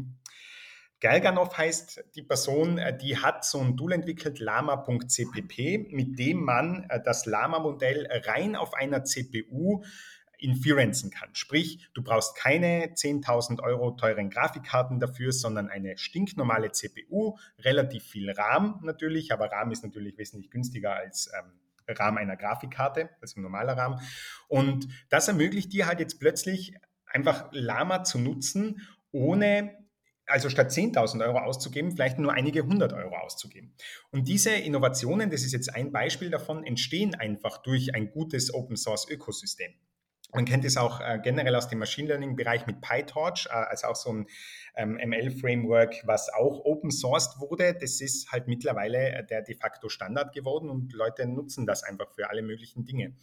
Galganov 1.01 1.57
heißt 1.59 2.05
die 2.15 2.23
Person, 2.23 2.79
äh, 2.79 2.97
die 2.97 3.19
hat 3.19 3.45
so 3.45 3.61
ein 3.61 3.77
Tool 3.77 3.93
entwickelt, 3.93 4.39
lama.cpp, 4.39 5.89
mit 5.91 6.19
dem 6.19 6.43
man 6.43 6.89
das 7.05 7.27
Lama-Modell 7.27 8.09
rein 8.25 8.57
auf 8.57 8.75
einer 8.75 9.05
CPU 9.05 9.83
inferenzen 10.39 11.11
kann. 11.11 11.35
Sprich, 11.35 11.89
du 11.95 12.03
brauchst 12.03 12.37
keine 12.37 12.95
10.000 12.95 13.63
Euro 13.63 13.93
teuren 13.93 14.31
Grafikkarten 14.31 15.01
dafür, 15.01 15.33
sondern 15.33 15.69
eine 15.69 15.97
stinknormale 15.97 16.73
CPU, 16.73 17.39
relativ 17.59 18.05
viel 18.05 18.31
RAM 18.31 18.81
natürlich, 18.83 19.33
aber 19.33 19.51
RAM 19.51 19.71
ist 19.71 19.85
natürlich 19.85 20.19
wesentlich 20.19 20.51
günstiger 20.51 20.95
als 20.95 21.31
ähm, 21.39 21.53
RAM 21.89 22.17
einer 22.17 22.37
Grafikkarte, 22.37 23.11
also 23.21 23.41
ein 23.41 23.43
normaler 23.43 23.77
RAM. 23.77 24.01
Und 24.49 24.89
das 25.11 25.29
ermöglicht 25.29 25.73
dir 25.73 25.87
halt 25.87 26.01
jetzt 26.01 26.19
plötzlich 26.19 26.75
einfach 27.07 27.49
Lama 27.53 28.05
zu 28.05 28.19
nutzen, 28.19 28.81
ohne 29.13 29.85
also 30.27 30.49
statt 30.49 30.71
10.000 30.71 31.25
Euro 31.25 31.39
auszugeben, 31.39 31.93
vielleicht 31.93 32.19
nur 32.19 32.33
einige 32.33 32.63
hundert 32.63 32.93
Euro 32.93 33.17
auszugeben. 33.17 33.75
Und 34.11 34.29
diese 34.29 34.51
Innovationen, 34.51 35.31
das 35.31 35.43
ist 35.43 35.53
jetzt 35.53 35.75
ein 35.75 35.93
Beispiel 35.93 36.31
davon, 36.31 36.65
entstehen 36.65 37.15
einfach 37.15 37.59
durch 37.59 37.95
ein 37.95 38.11
gutes 38.11 38.53
Open-Source-Ökosystem. 38.53 39.75
Man 40.35 40.45
kennt 40.47 40.65
es 40.65 40.77
auch 40.77 41.01
äh, 41.01 41.21
generell 41.23 41.55
aus 41.55 41.69
dem 41.69 41.79
Machine 41.79 42.09
Learning-Bereich 42.09 42.67
mit 42.67 42.81
PyTorch, 42.81 43.47
äh, 43.47 43.53
also 43.53 43.87
auch 43.87 43.97
so 43.97 44.13
ein 44.13 44.27
ähm, 44.77 44.97
ML-Framework, 44.97 46.03
was 46.05 46.29
auch 46.33 46.65
open 46.65 46.91
sourced 46.91 47.39
wurde. 47.39 47.75
Das 47.75 48.01
ist 48.01 48.33
halt 48.33 48.49
mittlerweile 48.49 49.11
äh, 49.11 49.25
der 49.25 49.43
de 49.43 49.55
facto 49.55 49.89
Standard 49.89 50.35
geworden 50.35 50.71
und 50.71 50.93
Leute 50.93 51.27
nutzen 51.27 51.67
das 51.67 51.85
einfach 51.85 52.11
für 52.11 52.31
alle 52.31 52.43
möglichen 52.43 52.85
Dinge. 52.85 53.15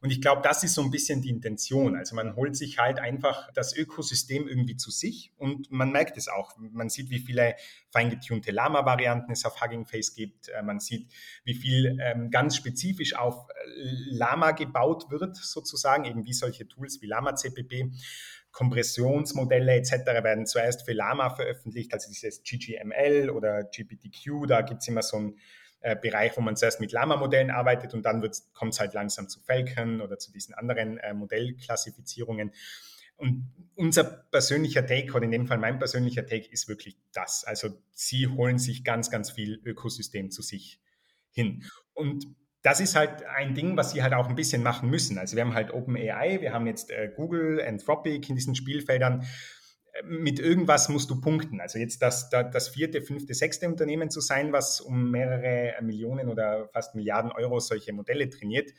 Und 0.00 0.10
ich 0.10 0.22
glaube, 0.22 0.40
das 0.42 0.64
ist 0.64 0.74
so 0.74 0.82
ein 0.82 0.90
bisschen 0.90 1.20
die 1.20 1.30
Intention. 1.30 1.96
Also 1.96 2.14
man 2.16 2.36
holt 2.36 2.56
sich 2.56 2.78
halt 2.78 2.98
einfach 2.98 3.50
das 3.52 3.76
Ökosystem 3.76 4.48
irgendwie 4.48 4.76
zu 4.76 4.90
sich 4.90 5.32
und 5.36 5.70
man 5.70 5.92
merkt 5.92 6.16
es 6.16 6.28
auch. 6.28 6.54
Man 6.56 6.88
sieht, 6.88 7.10
wie 7.10 7.18
viele 7.18 7.56
feingetunte 7.90 8.50
Lama-Varianten 8.50 9.32
es 9.32 9.44
auf 9.44 9.60
Hugging 9.60 9.86
Face 9.86 10.14
gibt. 10.14 10.48
Äh, 10.48 10.62
man 10.62 10.80
sieht, 10.80 11.10
wie 11.44 11.54
viel 11.54 11.98
ähm, 12.00 12.30
ganz 12.30 12.56
spezifisch 12.56 13.14
auf 13.14 13.48
äh, 13.50 13.64
Lama 14.10 14.52
gebaut 14.52 15.10
wird, 15.10 15.36
sozusagen, 15.36 16.04
eben 16.04 16.24
wie 16.24 16.32
solche 16.32 16.53
Tools 16.58 17.02
wie 17.02 17.06
Lama 17.06 17.34
CPP. 17.34 17.90
Kompressionsmodelle 18.52 19.74
etc. 19.74 19.92
werden 20.22 20.46
zuerst 20.46 20.84
für 20.84 20.92
Lama 20.92 21.30
veröffentlicht, 21.30 21.92
also 21.92 22.08
dieses 22.08 22.42
GGML 22.44 23.28
oder 23.30 23.64
GPTQ, 23.64 24.46
da 24.46 24.62
gibt 24.62 24.82
es 24.82 24.88
immer 24.88 25.02
so 25.02 25.18
ein 25.18 25.38
äh, 25.80 25.96
Bereich, 25.96 26.36
wo 26.36 26.40
man 26.40 26.56
zuerst 26.56 26.80
mit 26.80 26.92
Lama-Modellen 26.92 27.50
arbeitet 27.50 27.94
und 27.94 28.04
dann 28.04 28.26
kommt 28.54 28.72
es 28.72 28.80
halt 28.80 28.94
langsam 28.94 29.28
zu 29.28 29.40
Falcon 29.40 30.00
oder 30.00 30.18
zu 30.18 30.32
diesen 30.32 30.54
anderen 30.54 30.98
äh, 30.98 31.12
Modellklassifizierungen. 31.12 32.52
Und 33.16 33.52
unser 33.74 34.04
persönlicher 34.04 34.86
Take, 34.86 35.12
oder 35.12 35.24
in 35.24 35.30
dem 35.30 35.46
Fall 35.46 35.58
mein 35.58 35.78
persönlicher 35.78 36.26
Take, 36.26 36.48
ist 36.48 36.68
wirklich 36.68 36.96
das. 37.12 37.44
Also 37.44 37.68
sie 37.92 38.28
holen 38.28 38.58
sich 38.58 38.82
ganz, 38.82 39.10
ganz 39.10 39.30
viel 39.30 39.60
Ökosystem 39.64 40.30
zu 40.30 40.42
sich 40.42 40.80
hin. 41.32 41.64
Und 41.92 42.26
das 42.64 42.80
ist 42.80 42.96
halt 42.96 43.24
ein 43.26 43.54
Ding, 43.54 43.76
was 43.76 43.90
sie 43.90 44.02
halt 44.02 44.14
auch 44.14 44.26
ein 44.26 44.34
bisschen 44.34 44.62
machen 44.62 44.88
müssen. 44.88 45.18
Also 45.18 45.36
wir 45.36 45.44
haben 45.44 45.52
halt 45.52 45.72
OpenAI, 45.72 46.40
wir 46.40 46.54
haben 46.54 46.66
jetzt 46.66 46.90
äh, 46.90 47.12
Google, 47.14 47.62
Anthropic 47.62 48.26
in 48.30 48.36
diesen 48.36 48.54
Spielfeldern. 48.54 49.26
Mit 50.04 50.40
irgendwas 50.40 50.88
musst 50.88 51.10
du 51.10 51.20
punkten. 51.20 51.60
Also 51.60 51.78
jetzt 51.78 52.00
das, 52.00 52.30
das 52.30 52.68
vierte, 52.70 53.02
fünfte, 53.02 53.34
sechste 53.34 53.68
Unternehmen 53.68 54.10
zu 54.10 54.20
sein, 54.20 54.52
was 54.52 54.80
um 54.80 55.10
mehrere 55.10 55.74
Millionen 55.82 56.30
oder 56.30 56.68
fast 56.68 56.94
Milliarden 56.94 57.30
Euro 57.32 57.60
solche 57.60 57.92
Modelle 57.92 58.30
trainiert, 58.30 58.72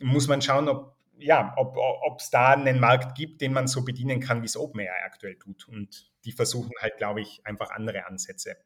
muss 0.00 0.26
man 0.26 0.40
schauen, 0.40 0.68
ob 0.68 0.96
ja, 1.18 1.54
ob 1.56 2.18
es 2.18 2.30
da 2.30 2.54
einen 2.54 2.80
Markt 2.80 3.14
gibt, 3.14 3.42
den 3.42 3.52
man 3.52 3.68
so 3.68 3.84
bedienen 3.84 4.18
kann, 4.18 4.40
wie 4.40 4.46
es 4.46 4.56
OpenAI 4.56 5.04
aktuell 5.04 5.36
tut. 5.36 5.68
Und 5.68 6.10
die 6.24 6.32
versuchen 6.32 6.72
halt, 6.80 6.96
glaube 6.96 7.20
ich, 7.20 7.42
einfach 7.44 7.70
andere 7.70 8.06
Ansätze 8.06 8.56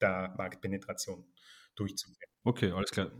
der 0.00 0.32
Marktpenetration 0.38 1.26
durchzuführen. 1.74 2.30
Okay, 2.44 2.70
alles 2.70 2.92
klar. 2.92 3.10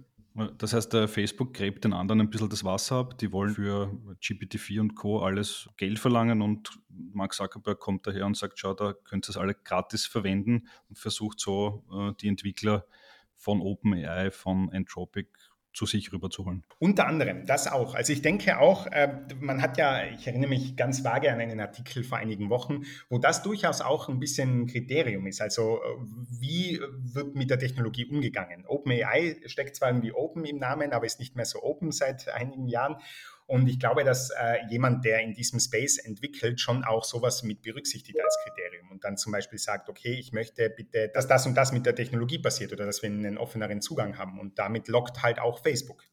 Das 0.58 0.72
heißt, 0.72 0.92
Facebook 1.08 1.52
gräbt 1.54 1.84
den 1.84 1.92
anderen 1.92 2.20
ein 2.20 2.30
bisschen 2.30 2.48
das 2.48 2.62
Wasser 2.62 2.96
ab. 2.96 3.18
Die 3.18 3.32
wollen 3.32 3.54
für 3.54 3.90
GPT-4 4.22 4.80
und 4.80 4.94
Co. 4.94 5.20
alles 5.20 5.68
Geld 5.76 5.98
verlangen 5.98 6.42
und 6.42 6.78
Mark 6.88 7.34
Zuckerberg 7.34 7.80
kommt 7.80 8.06
daher 8.06 8.24
und 8.24 8.36
sagt, 8.36 8.58
schau, 8.58 8.74
da 8.74 8.92
könnt 8.92 9.26
ihr 9.26 9.30
es 9.30 9.36
alle 9.36 9.54
gratis 9.54 10.06
verwenden 10.06 10.68
und 10.88 10.98
versucht 10.98 11.40
so 11.40 11.84
äh, 11.92 12.12
die 12.20 12.28
Entwickler 12.28 12.86
von 13.34 13.60
OpenAI, 13.60 14.30
von 14.30 14.70
Anthropic 14.72 15.30
zu 15.72 15.86
sich 15.86 16.12
rüberzuholen. 16.12 16.64
Unter 16.78 17.06
anderem, 17.06 17.46
das 17.46 17.68
auch. 17.68 17.94
Also 17.94 18.12
ich 18.12 18.22
denke 18.22 18.58
auch, 18.58 18.86
äh, 18.86 19.18
man 19.40 19.62
hat 19.62 19.78
ja, 19.78 20.04
ich 20.06 20.26
erinnere 20.26 20.50
mich 20.50 20.76
ganz 20.76 21.04
vage 21.04 21.32
an 21.32 21.40
einen 21.40 21.60
Artikel 21.60 22.02
vor 22.02 22.18
einigen 22.18 22.50
Wochen, 22.50 22.82
wo 23.08 23.18
das 23.18 23.42
durchaus 23.42 23.80
auch 23.80 24.08
ein 24.08 24.18
bisschen 24.18 24.66
Kriterium 24.66 25.26
ist. 25.26 25.40
Also 25.40 25.76
äh, 25.76 25.96
wie 26.40 26.80
wird 26.80 27.34
mit 27.34 27.50
der 27.50 27.58
Technologie 27.58 28.06
umgegangen? 28.06 28.64
OpenAI 28.66 29.36
steckt 29.46 29.76
zwar 29.76 29.90
irgendwie 29.90 30.12
Open 30.12 30.44
im 30.44 30.58
Namen, 30.58 30.92
aber 30.92 31.06
ist 31.06 31.20
nicht 31.20 31.36
mehr 31.36 31.44
so 31.44 31.62
open 31.62 31.92
seit 31.92 32.28
einigen 32.28 32.66
Jahren. 32.66 32.96
Und 33.48 33.66
ich 33.66 33.80
glaube, 33.80 34.04
dass 34.04 34.28
äh, 34.28 34.58
jemand, 34.68 35.06
der 35.06 35.22
in 35.22 35.32
diesem 35.32 35.58
Space 35.58 35.96
entwickelt, 35.96 36.60
schon 36.60 36.84
auch 36.84 37.02
sowas 37.02 37.42
mit 37.42 37.62
berücksichtigt 37.62 38.20
als 38.22 38.36
Kriterium 38.44 38.90
und 38.90 39.04
dann 39.04 39.16
zum 39.16 39.32
Beispiel 39.32 39.58
sagt, 39.58 39.88
okay, 39.88 40.12
ich 40.12 40.32
möchte 40.32 40.68
bitte, 40.68 41.10
dass 41.14 41.26
das 41.26 41.46
und 41.46 41.54
das 41.54 41.72
mit 41.72 41.86
der 41.86 41.94
Technologie 41.94 42.38
passiert 42.38 42.74
oder 42.74 42.84
dass 42.84 43.02
wir 43.02 43.08
einen 43.08 43.38
offeneren 43.38 43.80
Zugang 43.80 44.18
haben. 44.18 44.38
Und 44.38 44.58
damit 44.58 44.88
lockt 44.88 45.22
halt 45.22 45.38
auch 45.38 45.62
Facebook. 45.62 46.04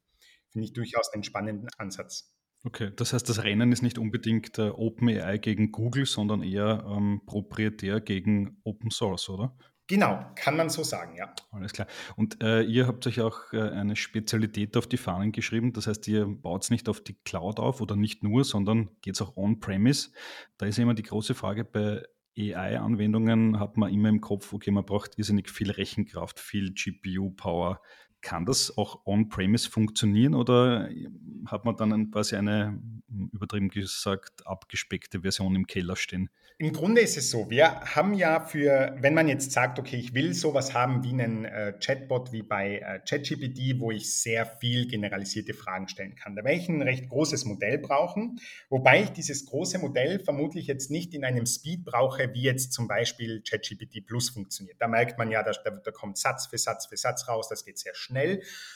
Finde 0.48 0.68
ich 0.68 0.72
durchaus 0.72 1.12
einen 1.12 1.24
spannenden 1.24 1.68
Ansatz. 1.78 2.34
Okay, 2.64 2.94
das 2.96 3.12
heißt, 3.12 3.28
das 3.28 3.44
Rennen 3.44 3.74
ist 3.74 3.82
nicht 3.82 3.98
unbedingt 3.98 4.58
äh, 4.58 4.70
OpenAI 4.70 5.38
gegen 5.38 5.74
Google, 5.74 6.06
sondern 6.06 6.42
eher 6.42 6.86
ähm, 6.90 7.22
proprietär 7.26 8.00
gegen 8.00 8.62
Open 8.64 8.92
Source, 8.92 9.28
oder? 9.28 9.58
Genau, 9.88 10.26
kann 10.36 10.58
man 10.58 10.70
so 10.70 10.84
sagen, 10.84 11.16
ja. 11.16 11.34
Alles 11.52 11.72
klar. 11.72 11.88
Und 12.16 12.42
äh, 12.42 12.64
ihr 12.64 12.88
habt 12.88 13.06
euch 13.06 13.22
auch 13.22 13.54
äh, 13.54 13.62
eine 13.62 13.96
Spezialität 13.96 14.76
auf 14.78 14.88
die 14.88 14.98
Fahnen 14.98 15.32
geschrieben. 15.32 15.74
Das 15.74 15.86
heißt, 15.86 16.08
ihr 16.08 16.26
baut 16.26 16.64
es 16.64 16.72
nicht 16.72 16.90
auf 16.90 17.02
die 17.02 17.14
Cloud 17.14 17.60
auf 17.60 17.82
oder 17.82 17.96
nicht 17.96 18.24
nur, 18.24 18.44
sondern 18.44 18.90
geht 19.02 19.14
es 19.14 19.22
auch 19.22 19.38
on-premise. 19.38 20.10
Da 20.58 20.66
ist 20.66 20.80
immer 20.80 20.96
die 20.96 21.04
große 21.04 21.36
Frage 21.36 21.64
bei 21.66 22.04
AI-Anwendungen 22.38 23.60
hat 23.60 23.78
man 23.78 23.94
immer 23.94 24.10
im 24.10 24.22
Kopf, 24.22 24.52
okay, 24.54 24.72
man 24.72 24.86
braucht 24.86 25.18
irrsinnig 25.18 25.50
viel 25.50 25.72
Rechenkraft, 25.72 26.40
viel 26.40 26.74
GPU-Power. 26.74 27.82
Kann 28.26 28.44
das 28.44 28.76
auch 28.76 29.06
on-premise 29.06 29.70
funktionieren 29.70 30.34
oder 30.34 30.90
hat 31.46 31.64
man 31.64 31.78
dann 31.78 32.10
quasi 32.10 32.36
eine, 32.36 32.82
übertrieben 33.32 33.70
gesagt, 33.70 34.48
abgespeckte 34.48 35.22
Version 35.22 35.56
im 35.56 35.68
Keller 35.68 35.96
stehen? 35.96 36.32
Im 36.58 36.74
Grunde 36.74 37.02
ist 37.02 37.18
es 37.18 37.30
so, 37.30 37.50
wir 37.50 37.82
haben 37.82 38.14
ja 38.14 38.40
für, 38.40 38.96
wenn 39.00 39.14
man 39.14 39.28
jetzt 39.28 39.52
sagt, 39.52 39.78
okay, 39.78 39.98
ich 39.98 40.14
will 40.14 40.34
sowas 40.34 40.74
haben 40.74 41.04
wie 41.04 41.10
einen 41.10 41.44
äh, 41.44 41.74
Chatbot 41.80 42.32
wie 42.32 42.44
bei 42.44 42.80
äh, 42.80 43.00
ChatGPT, 43.08 43.80
wo 43.80 43.92
ich 43.92 44.12
sehr 44.12 44.46
viel 44.46 44.88
generalisierte 44.88 45.54
Fragen 45.54 45.90
stellen 45.90 46.16
kann, 46.16 46.36
da 46.36 46.46
werde 46.46 46.58
ich 46.58 46.70
ein 46.70 46.82
recht 46.82 47.10
großes 47.10 47.44
Modell 47.44 47.78
brauchen, 47.78 48.40
wobei 48.70 49.04
ich 49.04 49.10
dieses 49.10 49.46
große 49.46 49.80
Modell 49.80 50.18
vermutlich 50.20 50.66
jetzt 50.68 50.90
nicht 50.90 51.14
in 51.14 51.26
einem 51.26 51.46
Speed 51.46 51.84
brauche, 51.84 52.34
wie 52.34 52.44
jetzt 52.44 52.72
zum 52.72 52.88
Beispiel 52.88 53.44
ChatGPT 53.48 54.06
Plus 54.06 54.30
funktioniert. 54.30 54.78
Da 54.80 54.88
merkt 54.88 55.18
man 55.18 55.30
ja, 55.30 55.44
da, 55.44 55.52
da 55.52 55.92
kommt 55.92 56.18
Satz 56.18 56.48
für 56.48 56.58
Satz 56.58 56.86
für 56.86 56.98
Satz 56.98 57.28
raus, 57.28 57.50
das 57.50 57.66
geht 57.66 57.78
sehr 57.78 57.96
schnell. 57.96 58.15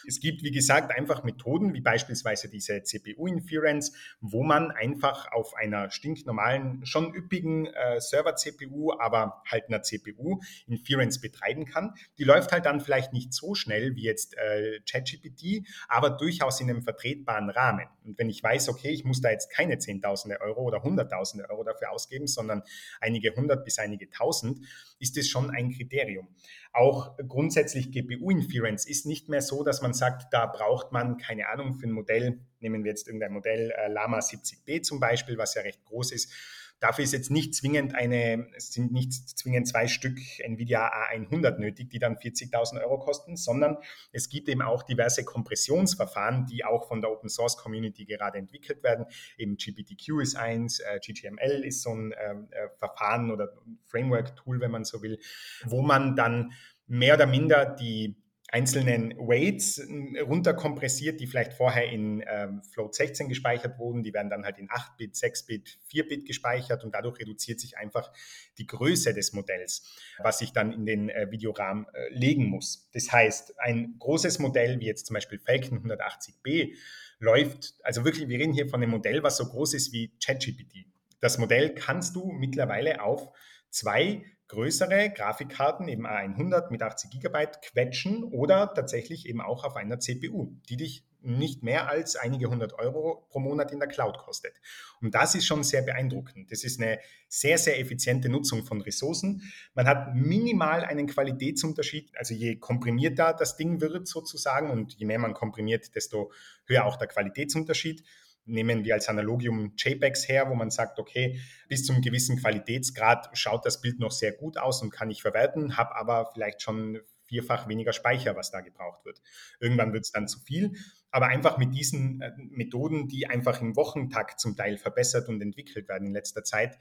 Es 0.08 0.19
gibt, 0.19 0.43
wie 0.43 0.51
gesagt, 0.51 0.91
einfach 0.91 1.24
Methoden, 1.24 1.74
wie 1.74 1.81
beispielsweise 1.81 2.50
diese 2.50 2.84
CPU-Inference, 2.84 3.93
wo 4.22 4.43
man 4.43 4.72
einfach 4.72 5.31
auf 5.31 5.53
einer 5.55 5.91
stinknormalen, 5.91 6.86
schon 6.86 7.13
üppigen 7.13 7.67
äh, 7.67 8.00
Server-CPU, 8.00 8.93
aber 9.00 9.41
halt 9.50 9.65
einer 9.67 9.81
CPU 9.81 10.39
Inference 10.67 11.22
betreiben 11.22 11.65
kann. 11.65 11.93
Die 12.17 12.24
läuft 12.24 12.51
halt 12.51 12.65
dann 12.65 12.81
vielleicht 12.81 13.13
nicht 13.13 13.34
so 13.34 13.55
schnell 13.55 13.96
wie 13.96 14.03
jetzt 14.03 14.36
äh, 14.38 14.79
ChatGPT, 14.89 15.67
aber 15.88 16.10
durchaus 16.12 16.60
in 16.62 16.69
einem 16.69 16.84
vertretbaren 16.84 17.50
Rahmen. 17.50 17.88
Und 18.03 18.17
wenn 18.17 18.29
ich 18.29 18.43
weiß, 18.43 18.69
okay, 18.69 18.89
ich 18.89 19.03
muss 19.03 19.22
da 19.22 19.29
jetzt 19.31 19.51
keine 19.51 19.77
Zehntausende 19.77 20.41
Euro 20.41 20.63
oder 20.63 20.84
Hunderttausende 20.84 21.50
Euro 21.50 21.63
dafür 21.63 21.91
ausgeben, 21.91 22.27
sondern 22.27 22.63
einige 23.00 23.36
hundert 23.36 23.63
bis 23.65 23.79
einige 23.79 24.10
tausend, 24.10 24.65
ist 25.00 25.17
das 25.17 25.27
schon 25.27 25.50
ein 25.51 25.72
Kriterium. 25.72 26.27
Auch 26.72 27.17
grundsätzlich 27.27 27.91
GPU-Inference 27.91 28.86
ist 28.86 29.05
nicht 29.05 29.28
mehr 29.29 29.41
so, 29.41 29.63
dass 29.63 29.81
man 29.81 29.93
sagt, 29.93 30.33
da 30.33 30.45
braucht 30.45 30.91
man, 30.91 31.17
keine 31.17 31.48
Ahnung, 31.50 31.75
für 31.75 31.88
ein 31.88 31.91
Modell, 31.91 32.39
nehmen 32.59 32.83
wir 32.83 32.91
jetzt 32.91 33.07
irgendein 33.07 33.33
Modell, 33.33 33.71
äh, 33.71 33.88
Lama 33.88 34.19
70b 34.19 34.81
zum 34.81 35.00
Beispiel, 35.00 35.38
was 35.38 35.55
ja 35.55 35.62
recht 35.62 35.83
groß 35.86 36.12
ist, 36.12 36.31
Dafür 36.79 37.03
ist 37.03 37.12
jetzt 37.12 37.29
nicht 37.29 37.53
zwingend 37.53 37.93
eine, 37.93 38.48
es 38.55 38.71
sind 38.71 38.93
nicht 38.93 39.12
zwingend 39.38 39.67
zwei 39.67 39.88
Stück 39.88 40.17
NVIDIA 40.39 40.89
A100 41.12 41.57
nötig, 41.57 41.89
die 41.89 42.00
dann 42.00 42.15
40.000 42.15 42.81
Euro 42.81 43.00
kosten, 43.00 43.36
sondern 43.36 43.77
es 44.13 44.29
gibt 44.29 44.48
eben 44.48 44.62
auch 44.62 44.83
diverse 44.83 45.25
Kompressionsverfahren, 45.25 46.45
die 46.45 46.63
auch 46.63 46.88
von 46.88 47.01
der 47.01 47.12
Open 47.12 47.27
Source 47.27 47.57
Community 47.57 48.05
gerade 48.05 48.38
entwickelt 48.38 48.81
werden. 48.81 49.05
Eben 49.38 49.57
GPTQ 49.57 50.21
ist 50.21 50.36
eins, 50.38 50.79
äh, 50.79 51.00
GGML 51.00 51.65
ist 51.65 51.81
so 51.81 51.89
ein 51.89 52.13
ähm, 52.17 52.48
äh, 52.51 52.69
Verfahren 52.77 53.29
oder 53.29 53.51
Framework-Tool, 53.88 54.62
wenn 54.62 54.71
man 54.71 54.86
so 54.86 55.01
will, 55.01 55.19
wo 55.65 55.81
man 55.81 56.15
dann 56.15 56.53
mehr 56.88 57.15
oder 57.15 57.25
minder 57.25 57.65
die 57.65 58.15
einzelnen 58.51 59.15
Weights 59.18 59.77
äh, 59.77 60.20
runterkompressiert, 60.22 61.20
die 61.20 61.27
vielleicht 61.27 61.53
vorher 61.53 61.89
in 61.89 62.24
ähm, 62.27 62.62
Float 62.63 62.96
16 62.96 63.29
gespeichert 63.29 63.77
wurden. 63.77 64.03
Die 64.03 64.13
werden 64.13 64.29
dann 64.29 64.44
halt 64.44 64.58
in 64.58 64.70
8-Bit, 64.70 65.15
6-Bit, 65.15 65.79
4-Bit 65.91 66.25
gespeichert 66.25 66.84
und 66.84 66.94
dadurch 66.94 67.20
reduziert 67.20 67.60
sich 67.60 67.77
einfach 67.77 68.12
die 68.58 68.65
Größe 68.65 69.13
des 69.13 69.34
Modells, 69.34 69.96
was 70.20 70.41
ich 70.41 70.51
dann 70.51 70.72
in 70.74 70.86
den 70.86 71.10
äh, 71.10 71.29
Videorahmen 71.29 71.86
äh, 71.94 72.10
legen 72.10 72.46
muss. 72.46 72.89
Das 72.94 73.12
heißt, 73.12 73.60
ein 73.60 73.96
großes 74.00 74.39
Modell 74.39 74.79
wie 74.79 74.86
jetzt 74.86 75.06
zum 75.06 75.13
Beispiel 75.13 75.39
Falcon 75.39 75.84
180b 75.84 76.75
läuft, 77.20 77.75
also 77.84 78.06
wirklich, 78.06 78.29
wir 78.29 78.39
reden 78.39 78.53
hier 78.53 78.68
von 78.68 78.82
einem 78.82 78.91
Modell, 78.91 79.24
was 79.24 79.38
so 79.38 79.46
groß 79.46 79.74
ist 79.74 79.94
wie 79.94 80.12
ChatGPT. 80.24 80.86
Das 81.20 81.38
Modell 81.38 81.75
kannst 81.75 82.15
du 82.15 82.32
mittlerweile 82.32 83.03
auf 83.03 83.29
zwei 83.70 84.24
größere 84.50 85.12
Grafikkarten, 85.12 85.88
eben 85.88 86.06
A100 86.06 86.70
mit 86.72 86.84
80 86.84 87.12
GB, 87.12 87.48
quetschen 87.62 88.24
oder 88.24 88.74
tatsächlich 88.74 89.27
eben 89.27 89.41
auch 89.41 89.63
auf 89.63 89.75
einer 89.75 90.00
CPU, 90.00 90.51
die 90.68 90.77
dich 90.77 91.06
nicht 91.22 91.63
mehr 91.63 91.89
als 91.89 92.15
einige 92.15 92.48
hundert 92.48 92.74
Euro 92.74 93.25
pro 93.29 93.39
Monat 93.39 93.72
in 93.72 93.79
der 93.79 93.89
Cloud 93.89 94.18
kostet. 94.18 94.53
Und 95.01 95.15
das 95.15 95.36
ist 95.36 95.46
schon 95.46 95.63
sehr 95.63 95.82
beeindruckend. 95.82 96.51
Das 96.51 96.63
ist 96.63 96.79
eine 96.79 97.00
sehr, 97.27 97.58
sehr 97.58 97.79
effiziente 97.79 98.29
Nutzung 98.29 98.63
von 98.63 98.82
Ressourcen. 98.82 99.44
Man 99.74 99.88
hat 99.88 100.15
minimal 100.15 100.84
einen 100.84 101.08
Qualitätsunterschied. 101.08 102.12
Also 102.18 102.34
je 102.34 102.56
komprimierter 102.56 103.34
das 103.34 103.58
Ding 103.58 103.82
wird 103.82 104.08
sozusagen 104.08 104.72
und 104.72 104.94
je 104.94 105.06
mehr 105.06 105.20
man 105.20 105.34
komprimiert, 105.34 105.94
desto 105.96 106.32
höher 106.65 106.86
auch 106.86 106.96
der 106.96 107.08
Qualitätsunterschied 107.08 108.03
nehmen 108.46 108.84
wir 108.84 108.96
als 108.96 109.10
Analogium 109.10 109.74
JPEGs 109.77 110.27
her, 110.27 110.50
wo 110.50 110.55
man 110.55 110.72
sagt, 110.72 111.00
okay, 111.00 111.39
bis 111.67 111.86
zum 111.86 112.01
gewissen 112.01 112.38
Qualitätsgrad 112.38 113.29
schaut 113.34 113.65
das 113.65 113.81
Bild 113.81 114.00
noch 114.00 114.12
sehr 114.12 114.31
gut 114.31 114.58
aus 114.58 114.81
und 114.81 114.91
kann 114.91 115.12
ich 115.12 115.22
verwerten, 115.22 115.77
habe 115.77 115.96
aber 115.96 116.31
vielleicht 116.34 116.62
schon 116.62 117.00
vierfach 117.29 117.67
weniger 117.67 117.93
Speicher, 117.93 118.36
was 118.36 118.51
da 118.51 118.62
gebraucht 118.62 119.05
wird. 119.05 119.22
Irgendwann 119.60 119.93
wird 119.93 120.03
es 120.03 120.12
dann 120.12 120.27
zu 120.27 120.39
viel. 120.39 120.74
Aber 121.12 121.27
einfach 121.27 121.58
mit 121.58 121.74
diesen 121.74 122.22
äh, 122.22 122.31
Methoden, 122.38 123.08
die 123.08 123.27
einfach 123.27 123.62
im 123.62 123.75
Wochentakt 123.75 124.39
zum 124.39 124.55
Teil 124.55 124.77
verbessert 124.77 125.29
und 125.29 125.41
entwickelt 125.41 125.88
werden 125.88 126.08
in 126.08 126.13
letzter 126.13 126.43
Zeit, 126.43 126.77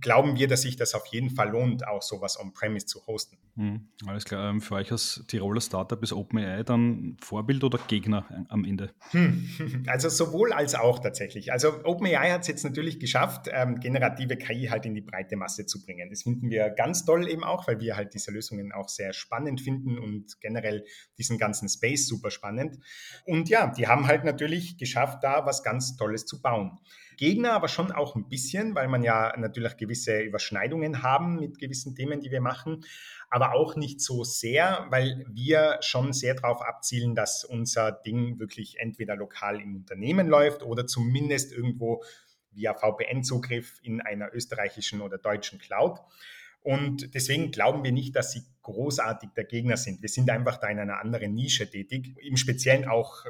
glauben 0.00 0.36
wir, 0.36 0.48
dass 0.48 0.62
sich 0.62 0.76
das 0.76 0.94
auf 0.94 1.06
jeden 1.06 1.30
Fall 1.30 1.50
lohnt, 1.50 1.86
auch 1.86 2.02
sowas 2.02 2.38
on-premise 2.38 2.86
zu 2.86 3.06
hosten. 3.06 3.38
Mhm, 3.56 3.88
alles 4.06 4.24
klar. 4.24 4.50
Ähm, 4.50 4.60
für 4.60 4.74
euch 4.74 4.90
als 4.90 5.24
Tiroler 5.28 5.60
Startup 5.60 6.00
ist 6.02 6.12
OpenAI 6.12 6.62
dann 6.64 7.16
Vorbild 7.20 7.62
oder 7.62 7.78
Gegner 7.86 8.26
äh, 8.30 8.44
am 8.48 8.64
Ende? 8.64 8.90
Hm. 9.10 9.84
Also 9.86 10.08
sowohl 10.08 10.52
als 10.52 10.74
auch 10.74 10.98
tatsächlich. 10.98 11.52
Also 11.52 11.84
OpenAI 11.84 12.30
hat 12.32 12.42
es 12.42 12.48
jetzt 12.48 12.64
natürlich 12.64 12.98
geschafft, 12.98 13.48
ähm, 13.52 13.78
generative 13.80 14.36
KI 14.36 14.66
halt 14.70 14.86
in 14.86 14.94
die 14.94 15.00
breite 15.00 15.36
Masse 15.36 15.66
zu 15.66 15.84
bringen. 15.84 16.10
Das 16.10 16.22
finden 16.22 16.50
wir 16.50 16.70
ganz 16.70 17.04
toll 17.04 17.28
eben 17.28 17.44
auch, 17.44 17.68
weil 17.68 17.80
wir 17.80 17.96
halt 17.96 18.14
diese 18.14 18.30
Lösungen 18.30 18.72
auch 18.72 18.88
sehr 18.88 19.12
spannend 19.12 19.60
finden 19.60 19.98
und 19.98 20.40
generell 20.40 20.84
diesen 21.18 21.38
ganzen 21.38 21.68
Space 21.68 22.06
super 22.06 22.30
spannend. 22.30 22.78
Und 23.24 23.48
ja, 23.48 23.68
die 23.68 23.86
haben 23.86 24.06
halt 24.06 24.24
natürlich 24.24 24.78
geschafft, 24.78 25.22
da 25.22 25.46
was 25.46 25.62
ganz 25.62 25.96
Tolles 25.96 26.26
zu 26.26 26.42
bauen. 26.42 26.78
Gegner 27.16 27.52
aber 27.52 27.68
schon 27.68 27.92
auch 27.92 28.14
ein 28.16 28.28
bisschen, 28.28 28.74
weil 28.74 28.88
man 28.88 29.02
ja 29.02 29.34
natürlich 29.36 29.76
gewisse 29.76 30.20
Überschneidungen 30.20 31.02
haben 31.02 31.38
mit 31.40 31.58
gewissen 31.58 31.94
Themen, 31.94 32.20
die 32.20 32.30
wir 32.30 32.40
machen, 32.40 32.84
aber 33.30 33.54
auch 33.54 33.76
nicht 33.76 34.00
so 34.00 34.24
sehr, 34.24 34.86
weil 34.90 35.24
wir 35.28 35.78
schon 35.80 36.12
sehr 36.12 36.34
darauf 36.34 36.62
abzielen, 36.62 37.14
dass 37.14 37.44
unser 37.44 37.92
Ding 37.92 38.38
wirklich 38.38 38.78
entweder 38.78 39.16
lokal 39.16 39.60
im 39.60 39.76
Unternehmen 39.76 40.28
läuft 40.28 40.62
oder 40.62 40.86
zumindest 40.86 41.52
irgendwo 41.52 42.02
via 42.52 42.74
VPN-Zugriff 42.74 43.80
in 43.82 44.00
einer 44.00 44.32
österreichischen 44.32 45.00
oder 45.00 45.18
deutschen 45.18 45.58
Cloud. 45.58 45.98
Und 46.62 47.14
deswegen 47.14 47.50
glauben 47.50 47.84
wir 47.84 47.92
nicht, 47.92 48.16
dass 48.16 48.32
sie 48.32 48.42
großartig 48.62 49.30
der 49.36 49.44
Gegner 49.44 49.76
sind. 49.76 50.00
Wir 50.00 50.08
sind 50.08 50.30
einfach 50.30 50.56
da 50.56 50.68
in 50.68 50.78
einer 50.78 50.98
anderen 50.98 51.34
Nische 51.34 51.68
tätig, 51.68 52.16
im 52.22 52.36
Speziellen 52.36 52.88
auch 52.88 53.26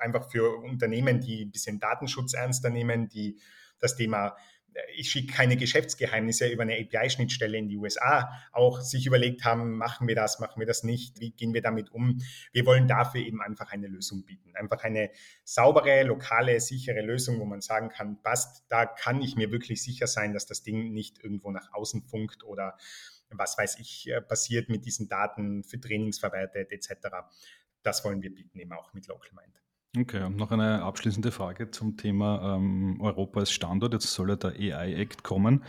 einfach 0.00 0.30
für 0.30 0.56
Unternehmen, 0.58 1.20
die 1.20 1.44
ein 1.44 1.50
bisschen 1.50 1.78
Datenschutz 1.78 2.34
ernster 2.34 2.70
nehmen, 2.70 3.08
die 3.08 3.38
das 3.78 3.96
Thema 3.96 4.36
äh, 4.74 4.80
ich 4.96 5.10
schicke 5.10 5.32
keine 5.32 5.56
Geschäftsgeheimnisse 5.56 6.48
über 6.48 6.62
eine 6.62 6.74
API-Schnittstelle 6.74 7.58
in 7.58 7.68
die 7.68 7.76
USA, 7.76 8.30
auch 8.52 8.80
sich 8.80 9.06
überlegt 9.06 9.44
haben, 9.44 9.76
machen 9.76 10.08
wir 10.08 10.14
das, 10.14 10.40
machen 10.40 10.60
wir 10.60 10.66
das 10.66 10.82
nicht, 10.82 11.20
wie 11.20 11.30
gehen 11.30 11.54
wir 11.54 11.62
damit 11.62 11.90
um. 11.90 12.20
Wir 12.52 12.66
wollen 12.66 12.88
dafür 12.88 13.20
eben 13.20 13.40
einfach 13.40 13.72
eine 13.72 13.88
Lösung 13.88 14.24
bieten. 14.24 14.54
Einfach 14.54 14.84
eine 14.84 15.10
saubere, 15.44 16.02
lokale, 16.04 16.60
sichere 16.60 17.02
Lösung, 17.02 17.38
wo 17.40 17.44
man 17.44 17.60
sagen 17.60 17.88
kann, 17.88 18.20
passt, 18.22 18.64
da 18.68 18.86
kann 18.86 19.20
ich 19.22 19.36
mir 19.36 19.50
wirklich 19.50 19.82
sicher 19.82 20.06
sein, 20.06 20.32
dass 20.32 20.46
das 20.46 20.62
Ding 20.62 20.92
nicht 20.92 21.22
irgendwo 21.22 21.50
nach 21.50 21.72
außen 21.72 22.02
funkt 22.02 22.44
oder 22.44 22.76
was 23.34 23.56
weiß 23.56 23.78
ich, 23.78 24.10
äh, 24.10 24.20
passiert 24.20 24.68
mit 24.68 24.84
diesen 24.84 25.08
Daten 25.08 25.64
für 25.64 25.80
Trainings 25.80 26.18
verwertet 26.18 26.70
etc. 26.70 27.08
Das 27.82 28.04
wollen 28.04 28.22
wir 28.22 28.34
bieten 28.34 28.58
eben 28.58 28.72
auch 28.72 28.92
mit 28.92 29.06
LocalMind. 29.06 29.61
Okay, 29.98 30.22
und 30.22 30.36
noch 30.36 30.50
eine 30.50 30.82
abschließende 30.82 31.30
Frage 31.32 31.70
zum 31.70 31.98
Thema 31.98 32.56
ähm, 32.56 32.98
Europa 33.02 33.40
als 33.40 33.52
Standort. 33.52 33.92
Jetzt 33.92 34.06
soll 34.06 34.30
ja 34.30 34.36
der 34.36 34.52
AI-Act 34.52 35.22
kommen. 35.22 35.64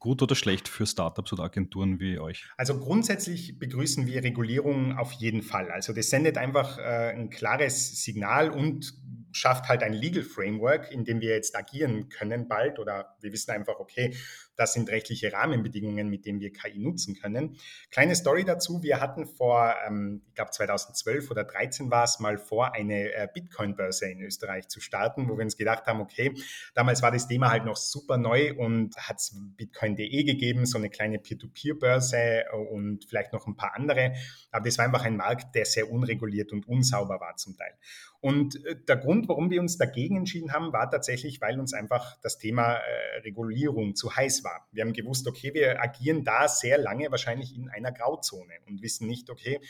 Gut 0.00 0.20
oder 0.20 0.34
schlecht 0.34 0.68
für 0.68 0.84
Startups 0.84 1.32
oder 1.32 1.44
Agenturen 1.44 2.00
wie 2.00 2.18
euch? 2.18 2.48
Also 2.56 2.78
grundsätzlich 2.78 3.58
begrüßen 3.58 4.06
wir 4.06 4.24
Regulierung 4.24 4.96
auf 4.96 5.12
jeden 5.12 5.42
Fall. 5.42 5.70
Also 5.70 5.92
das 5.92 6.10
sendet 6.10 6.38
einfach 6.38 6.78
äh, 6.78 7.12
ein 7.12 7.30
klares 7.30 8.02
Signal 8.02 8.50
und 8.50 8.94
schafft 9.30 9.68
halt 9.68 9.84
ein 9.84 9.92
Legal 9.92 10.24
Framework, 10.24 10.90
in 10.90 11.04
dem 11.04 11.20
wir 11.20 11.30
jetzt 11.30 11.56
agieren 11.56 12.08
können 12.08 12.48
bald 12.48 12.80
oder 12.80 13.16
wir 13.20 13.32
wissen 13.32 13.52
einfach, 13.52 13.78
okay, 13.78 14.14
das 14.58 14.72
sind 14.72 14.90
rechtliche 14.90 15.32
Rahmenbedingungen, 15.32 16.08
mit 16.08 16.26
denen 16.26 16.40
wir 16.40 16.52
KI 16.52 16.80
nutzen 16.80 17.14
können. 17.14 17.56
Kleine 17.90 18.16
Story 18.16 18.44
dazu, 18.44 18.82
wir 18.82 19.00
hatten 19.00 19.24
vor, 19.24 19.72
ähm, 19.86 20.22
ich 20.26 20.34
glaube 20.34 20.50
2012 20.50 21.30
oder 21.30 21.46
2013 21.46 21.90
war 21.92 22.04
es 22.04 22.18
mal 22.18 22.38
vor, 22.38 22.74
eine 22.74 23.12
äh, 23.12 23.28
Bitcoin-Börse 23.32 24.10
in 24.10 24.20
Österreich 24.20 24.66
zu 24.66 24.80
starten, 24.80 25.28
wo 25.28 25.38
wir 25.38 25.44
uns 25.44 25.56
gedacht 25.56 25.86
haben, 25.86 26.00
okay, 26.00 26.34
damals 26.74 27.02
war 27.02 27.12
das 27.12 27.28
Thema 27.28 27.50
halt 27.50 27.64
noch 27.64 27.76
super 27.76 28.16
neu 28.16 28.52
und 28.56 28.96
hat 28.96 29.20
es 29.20 29.36
Bitcoin.de 29.56 30.24
gegeben, 30.24 30.66
so 30.66 30.76
eine 30.76 30.90
kleine 30.90 31.20
Peer-to-Peer-Börse 31.20 32.46
und 32.72 33.04
vielleicht 33.04 33.32
noch 33.32 33.46
ein 33.46 33.54
paar 33.54 33.76
andere. 33.76 34.14
Aber 34.50 34.64
das 34.64 34.76
war 34.78 34.86
einfach 34.86 35.04
ein 35.04 35.16
Markt, 35.16 35.54
der 35.54 35.66
sehr 35.66 35.88
unreguliert 35.88 36.52
und 36.52 36.66
unsauber 36.66 37.20
war 37.20 37.36
zum 37.36 37.56
Teil. 37.56 37.74
Und 38.20 38.64
äh, 38.64 38.76
der 38.86 38.96
Grund, 38.96 39.28
warum 39.28 39.50
wir 39.50 39.60
uns 39.60 39.78
dagegen 39.78 40.16
entschieden 40.16 40.52
haben, 40.52 40.72
war 40.72 40.90
tatsächlich, 40.90 41.40
weil 41.40 41.58
uns 41.60 41.72
einfach 41.72 42.16
das 42.20 42.38
Thema 42.38 42.74
äh, 42.74 43.18
Regulierung 43.20 43.94
zu 43.94 44.14
heiß 44.14 44.42
war. 44.44 44.66
Wir 44.72 44.84
haben 44.84 44.92
gewusst, 44.92 45.26
okay, 45.28 45.54
wir 45.54 45.80
agieren 45.80 46.24
da 46.24 46.48
sehr 46.48 46.78
lange 46.78 47.10
wahrscheinlich 47.10 47.54
in 47.54 47.68
einer 47.68 47.92
Grauzone 47.92 48.54
und 48.66 48.82
wissen 48.82 49.06
nicht, 49.06 49.30
okay, 49.30 49.60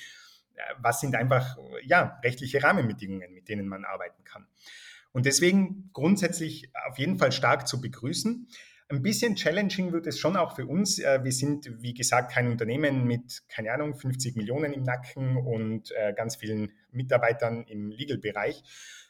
äh, 0.55 0.61
was 0.79 1.01
sind 1.01 1.15
einfach 1.15 1.59
ja, 1.85 2.19
rechtliche 2.25 2.63
Rahmenbedingungen, 2.63 3.35
mit 3.35 3.49
denen 3.49 3.69
man 3.69 3.85
arbeiten 3.85 4.25
kann. 4.25 4.47
Und 5.13 5.27
deswegen 5.27 5.91
grundsätzlich 5.93 6.71
auf 6.89 6.99
jeden 6.99 7.19
Fall 7.19 7.33
stark 7.33 7.67
zu 7.67 7.81
begrüßen. 7.81 8.49
Ein 8.91 9.03
bisschen 9.03 9.37
challenging 9.37 9.93
wird 9.93 10.07
es 10.07 10.19
schon 10.19 10.35
auch 10.39 10.57
für 10.57 10.67
uns. 10.67 10.99
Äh, 10.99 11.23
wir 11.23 11.33
sind, 11.33 11.83
wie 11.83 11.93
gesagt, 11.93 12.33
kein 12.33 12.49
Unternehmen 12.49 13.05
mit, 13.05 13.43
keine 13.51 13.71
Ahnung, 13.71 13.95
50 13.95 14.35
Millionen 14.35 14.73
im 14.73 14.83
Nacken 14.83 15.37
und 15.37 15.93
äh, 15.93 16.15
ganz 16.15 16.37
vielen 16.37 16.73
Mitarbeitern 16.91 17.65
im 17.69 17.91
Legal-Bereich. 17.91 18.63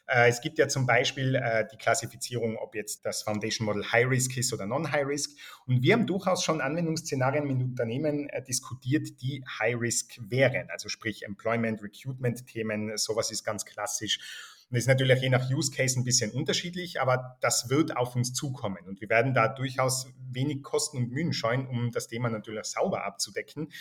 Äh, 0.05 0.27
es 0.27 0.41
gibt 0.41 0.57
ja 0.57 0.67
zum 0.67 0.85
Beispiel 0.85 1.41
die 1.71 1.77
Klassifizierung, 1.77 2.57
ob 2.57 2.75
jetzt 2.75 3.05
das 3.05 3.23
Foundation 3.23 3.65
Model 3.65 3.89
High 3.89 4.09
Risk 4.09 4.35
ist 4.35 4.51
oder 4.51 4.65
Non-High 4.65 5.07
Risk. 5.07 5.39
Und 5.65 5.81
wir 5.81 5.93
haben 5.93 6.05
durchaus 6.05 6.43
schon 6.43 6.59
Anwendungsszenarien 6.59 7.47
mit 7.47 7.63
Unternehmen 7.63 8.27
diskutiert, 8.49 9.21
die 9.21 9.45
High 9.59 9.79
Risk 9.79 10.19
wären. 10.19 10.69
Also 10.71 10.89
sprich 10.89 11.23
Employment, 11.23 11.81
Recruitment-Themen, 11.81 12.97
sowas 12.97 13.31
ist 13.31 13.45
ganz 13.45 13.63
klassisch. 13.63 14.57
Und 14.69 14.75
das 14.75 14.83
ist 14.83 14.87
natürlich 14.87 15.19
je 15.21 15.29
nach 15.29 15.49
Use 15.49 15.71
Case 15.71 15.99
ein 15.99 16.03
bisschen 16.03 16.31
unterschiedlich, 16.31 17.01
aber 17.01 17.37
das 17.41 17.69
wird 17.69 17.97
auf 17.97 18.15
uns 18.15 18.33
zukommen. 18.33 18.85
Und 18.85 19.01
wir 19.01 19.09
werden 19.09 19.33
da 19.33 19.47
durchaus 19.47 20.07
wenig 20.31 20.61
Kosten 20.61 20.97
und 20.97 21.11
Mühen 21.11 21.33
scheuen, 21.33 21.65
um 21.65 21.91
das 21.91 22.07
Thema 22.07 22.29
natürlich 22.29 22.65
sauber 22.65 23.03
abzudecken. 23.03 23.71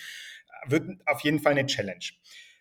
Wird 0.66 1.06
auf 1.06 1.20
jeden 1.20 1.40
Fall 1.40 1.52
eine 1.52 1.66
Challenge. 1.66 2.04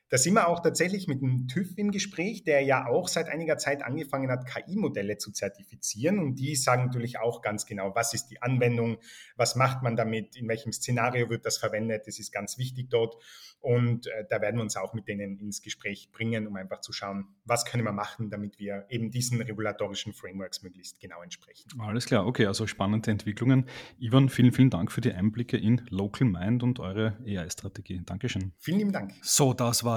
Da 0.09 0.17
sind 0.17 0.35
wir 0.35 0.47
auch 0.47 0.61
tatsächlich 0.61 1.07
mit 1.07 1.21
dem 1.21 1.47
TÜV 1.47 1.77
im 1.77 1.91
Gespräch, 1.91 2.43
der 2.43 2.61
ja 2.61 2.87
auch 2.87 3.07
seit 3.07 3.27
einiger 3.27 3.57
Zeit 3.57 3.83
angefangen 3.83 4.31
hat, 4.31 4.45
KI-Modelle 4.45 5.17
zu 5.17 5.31
zertifizieren. 5.31 6.19
Und 6.19 6.35
die 6.35 6.55
sagen 6.55 6.85
natürlich 6.85 7.19
auch 7.19 7.41
ganz 7.41 7.65
genau, 7.65 7.93
was 7.93 8.13
ist 8.13 8.27
die 8.27 8.41
Anwendung, 8.41 8.97
was 9.35 9.55
macht 9.55 9.83
man 9.83 9.95
damit, 9.95 10.35
in 10.35 10.47
welchem 10.47 10.71
Szenario 10.71 11.29
wird 11.29 11.45
das 11.45 11.57
verwendet. 11.57 12.07
Das 12.07 12.19
ist 12.19 12.31
ganz 12.31 12.57
wichtig 12.57 12.89
dort. 12.89 13.17
Und 13.59 14.07
äh, 14.07 14.23
da 14.29 14.39
werden 14.39 14.57
wir 14.57 14.63
uns 14.63 14.77
auch 14.77 14.93
mit 14.93 15.07
denen 15.07 15.39
ins 15.39 15.61
Gespräch 15.61 16.09
bringen, 16.11 16.47
um 16.47 16.55
einfach 16.55 16.79
zu 16.81 16.93
schauen, 16.93 17.27
was 17.43 17.65
können 17.65 17.83
wir 17.83 17.91
machen, 17.91 18.29
damit 18.29 18.59
wir 18.59 18.85
eben 18.89 19.11
diesen 19.11 19.41
regulatorischen 19.41 20.13
Frameworks 20.13 20.61
möglichst 20.61 20.99
genau 20.99 21.21
entsprechen. 21.21 21.69
Alles 21.79 22.05
klar, 22.05 22.25
okay, 22.25 22.45
also 22.45 22.67
spannende 22.67 23.11
Entwicklungen. 23.11 23.67
Ivan, 23.99 24.29
vielen, 24.29 24.51
vielen 24.53 24.69
Dank 24.69 24.91
für 24.91 25.01
die 25.01 25.11
Einblicke 25.11 25.57
in 25.57 25.81
Local 25.89 26.27
Mind 26.27 26.63
und 26.63 26.79
eure 26.79 27.17
AI-Strategie. 27.25 28.01
Dankeschön. 28.05 28.53
Vielen 28.59 28.77
lieben 28.77 28.91
Dank. 28.91 29.13
So, 29.21 29.53
das 29.53 29.83
war 29.83 29.96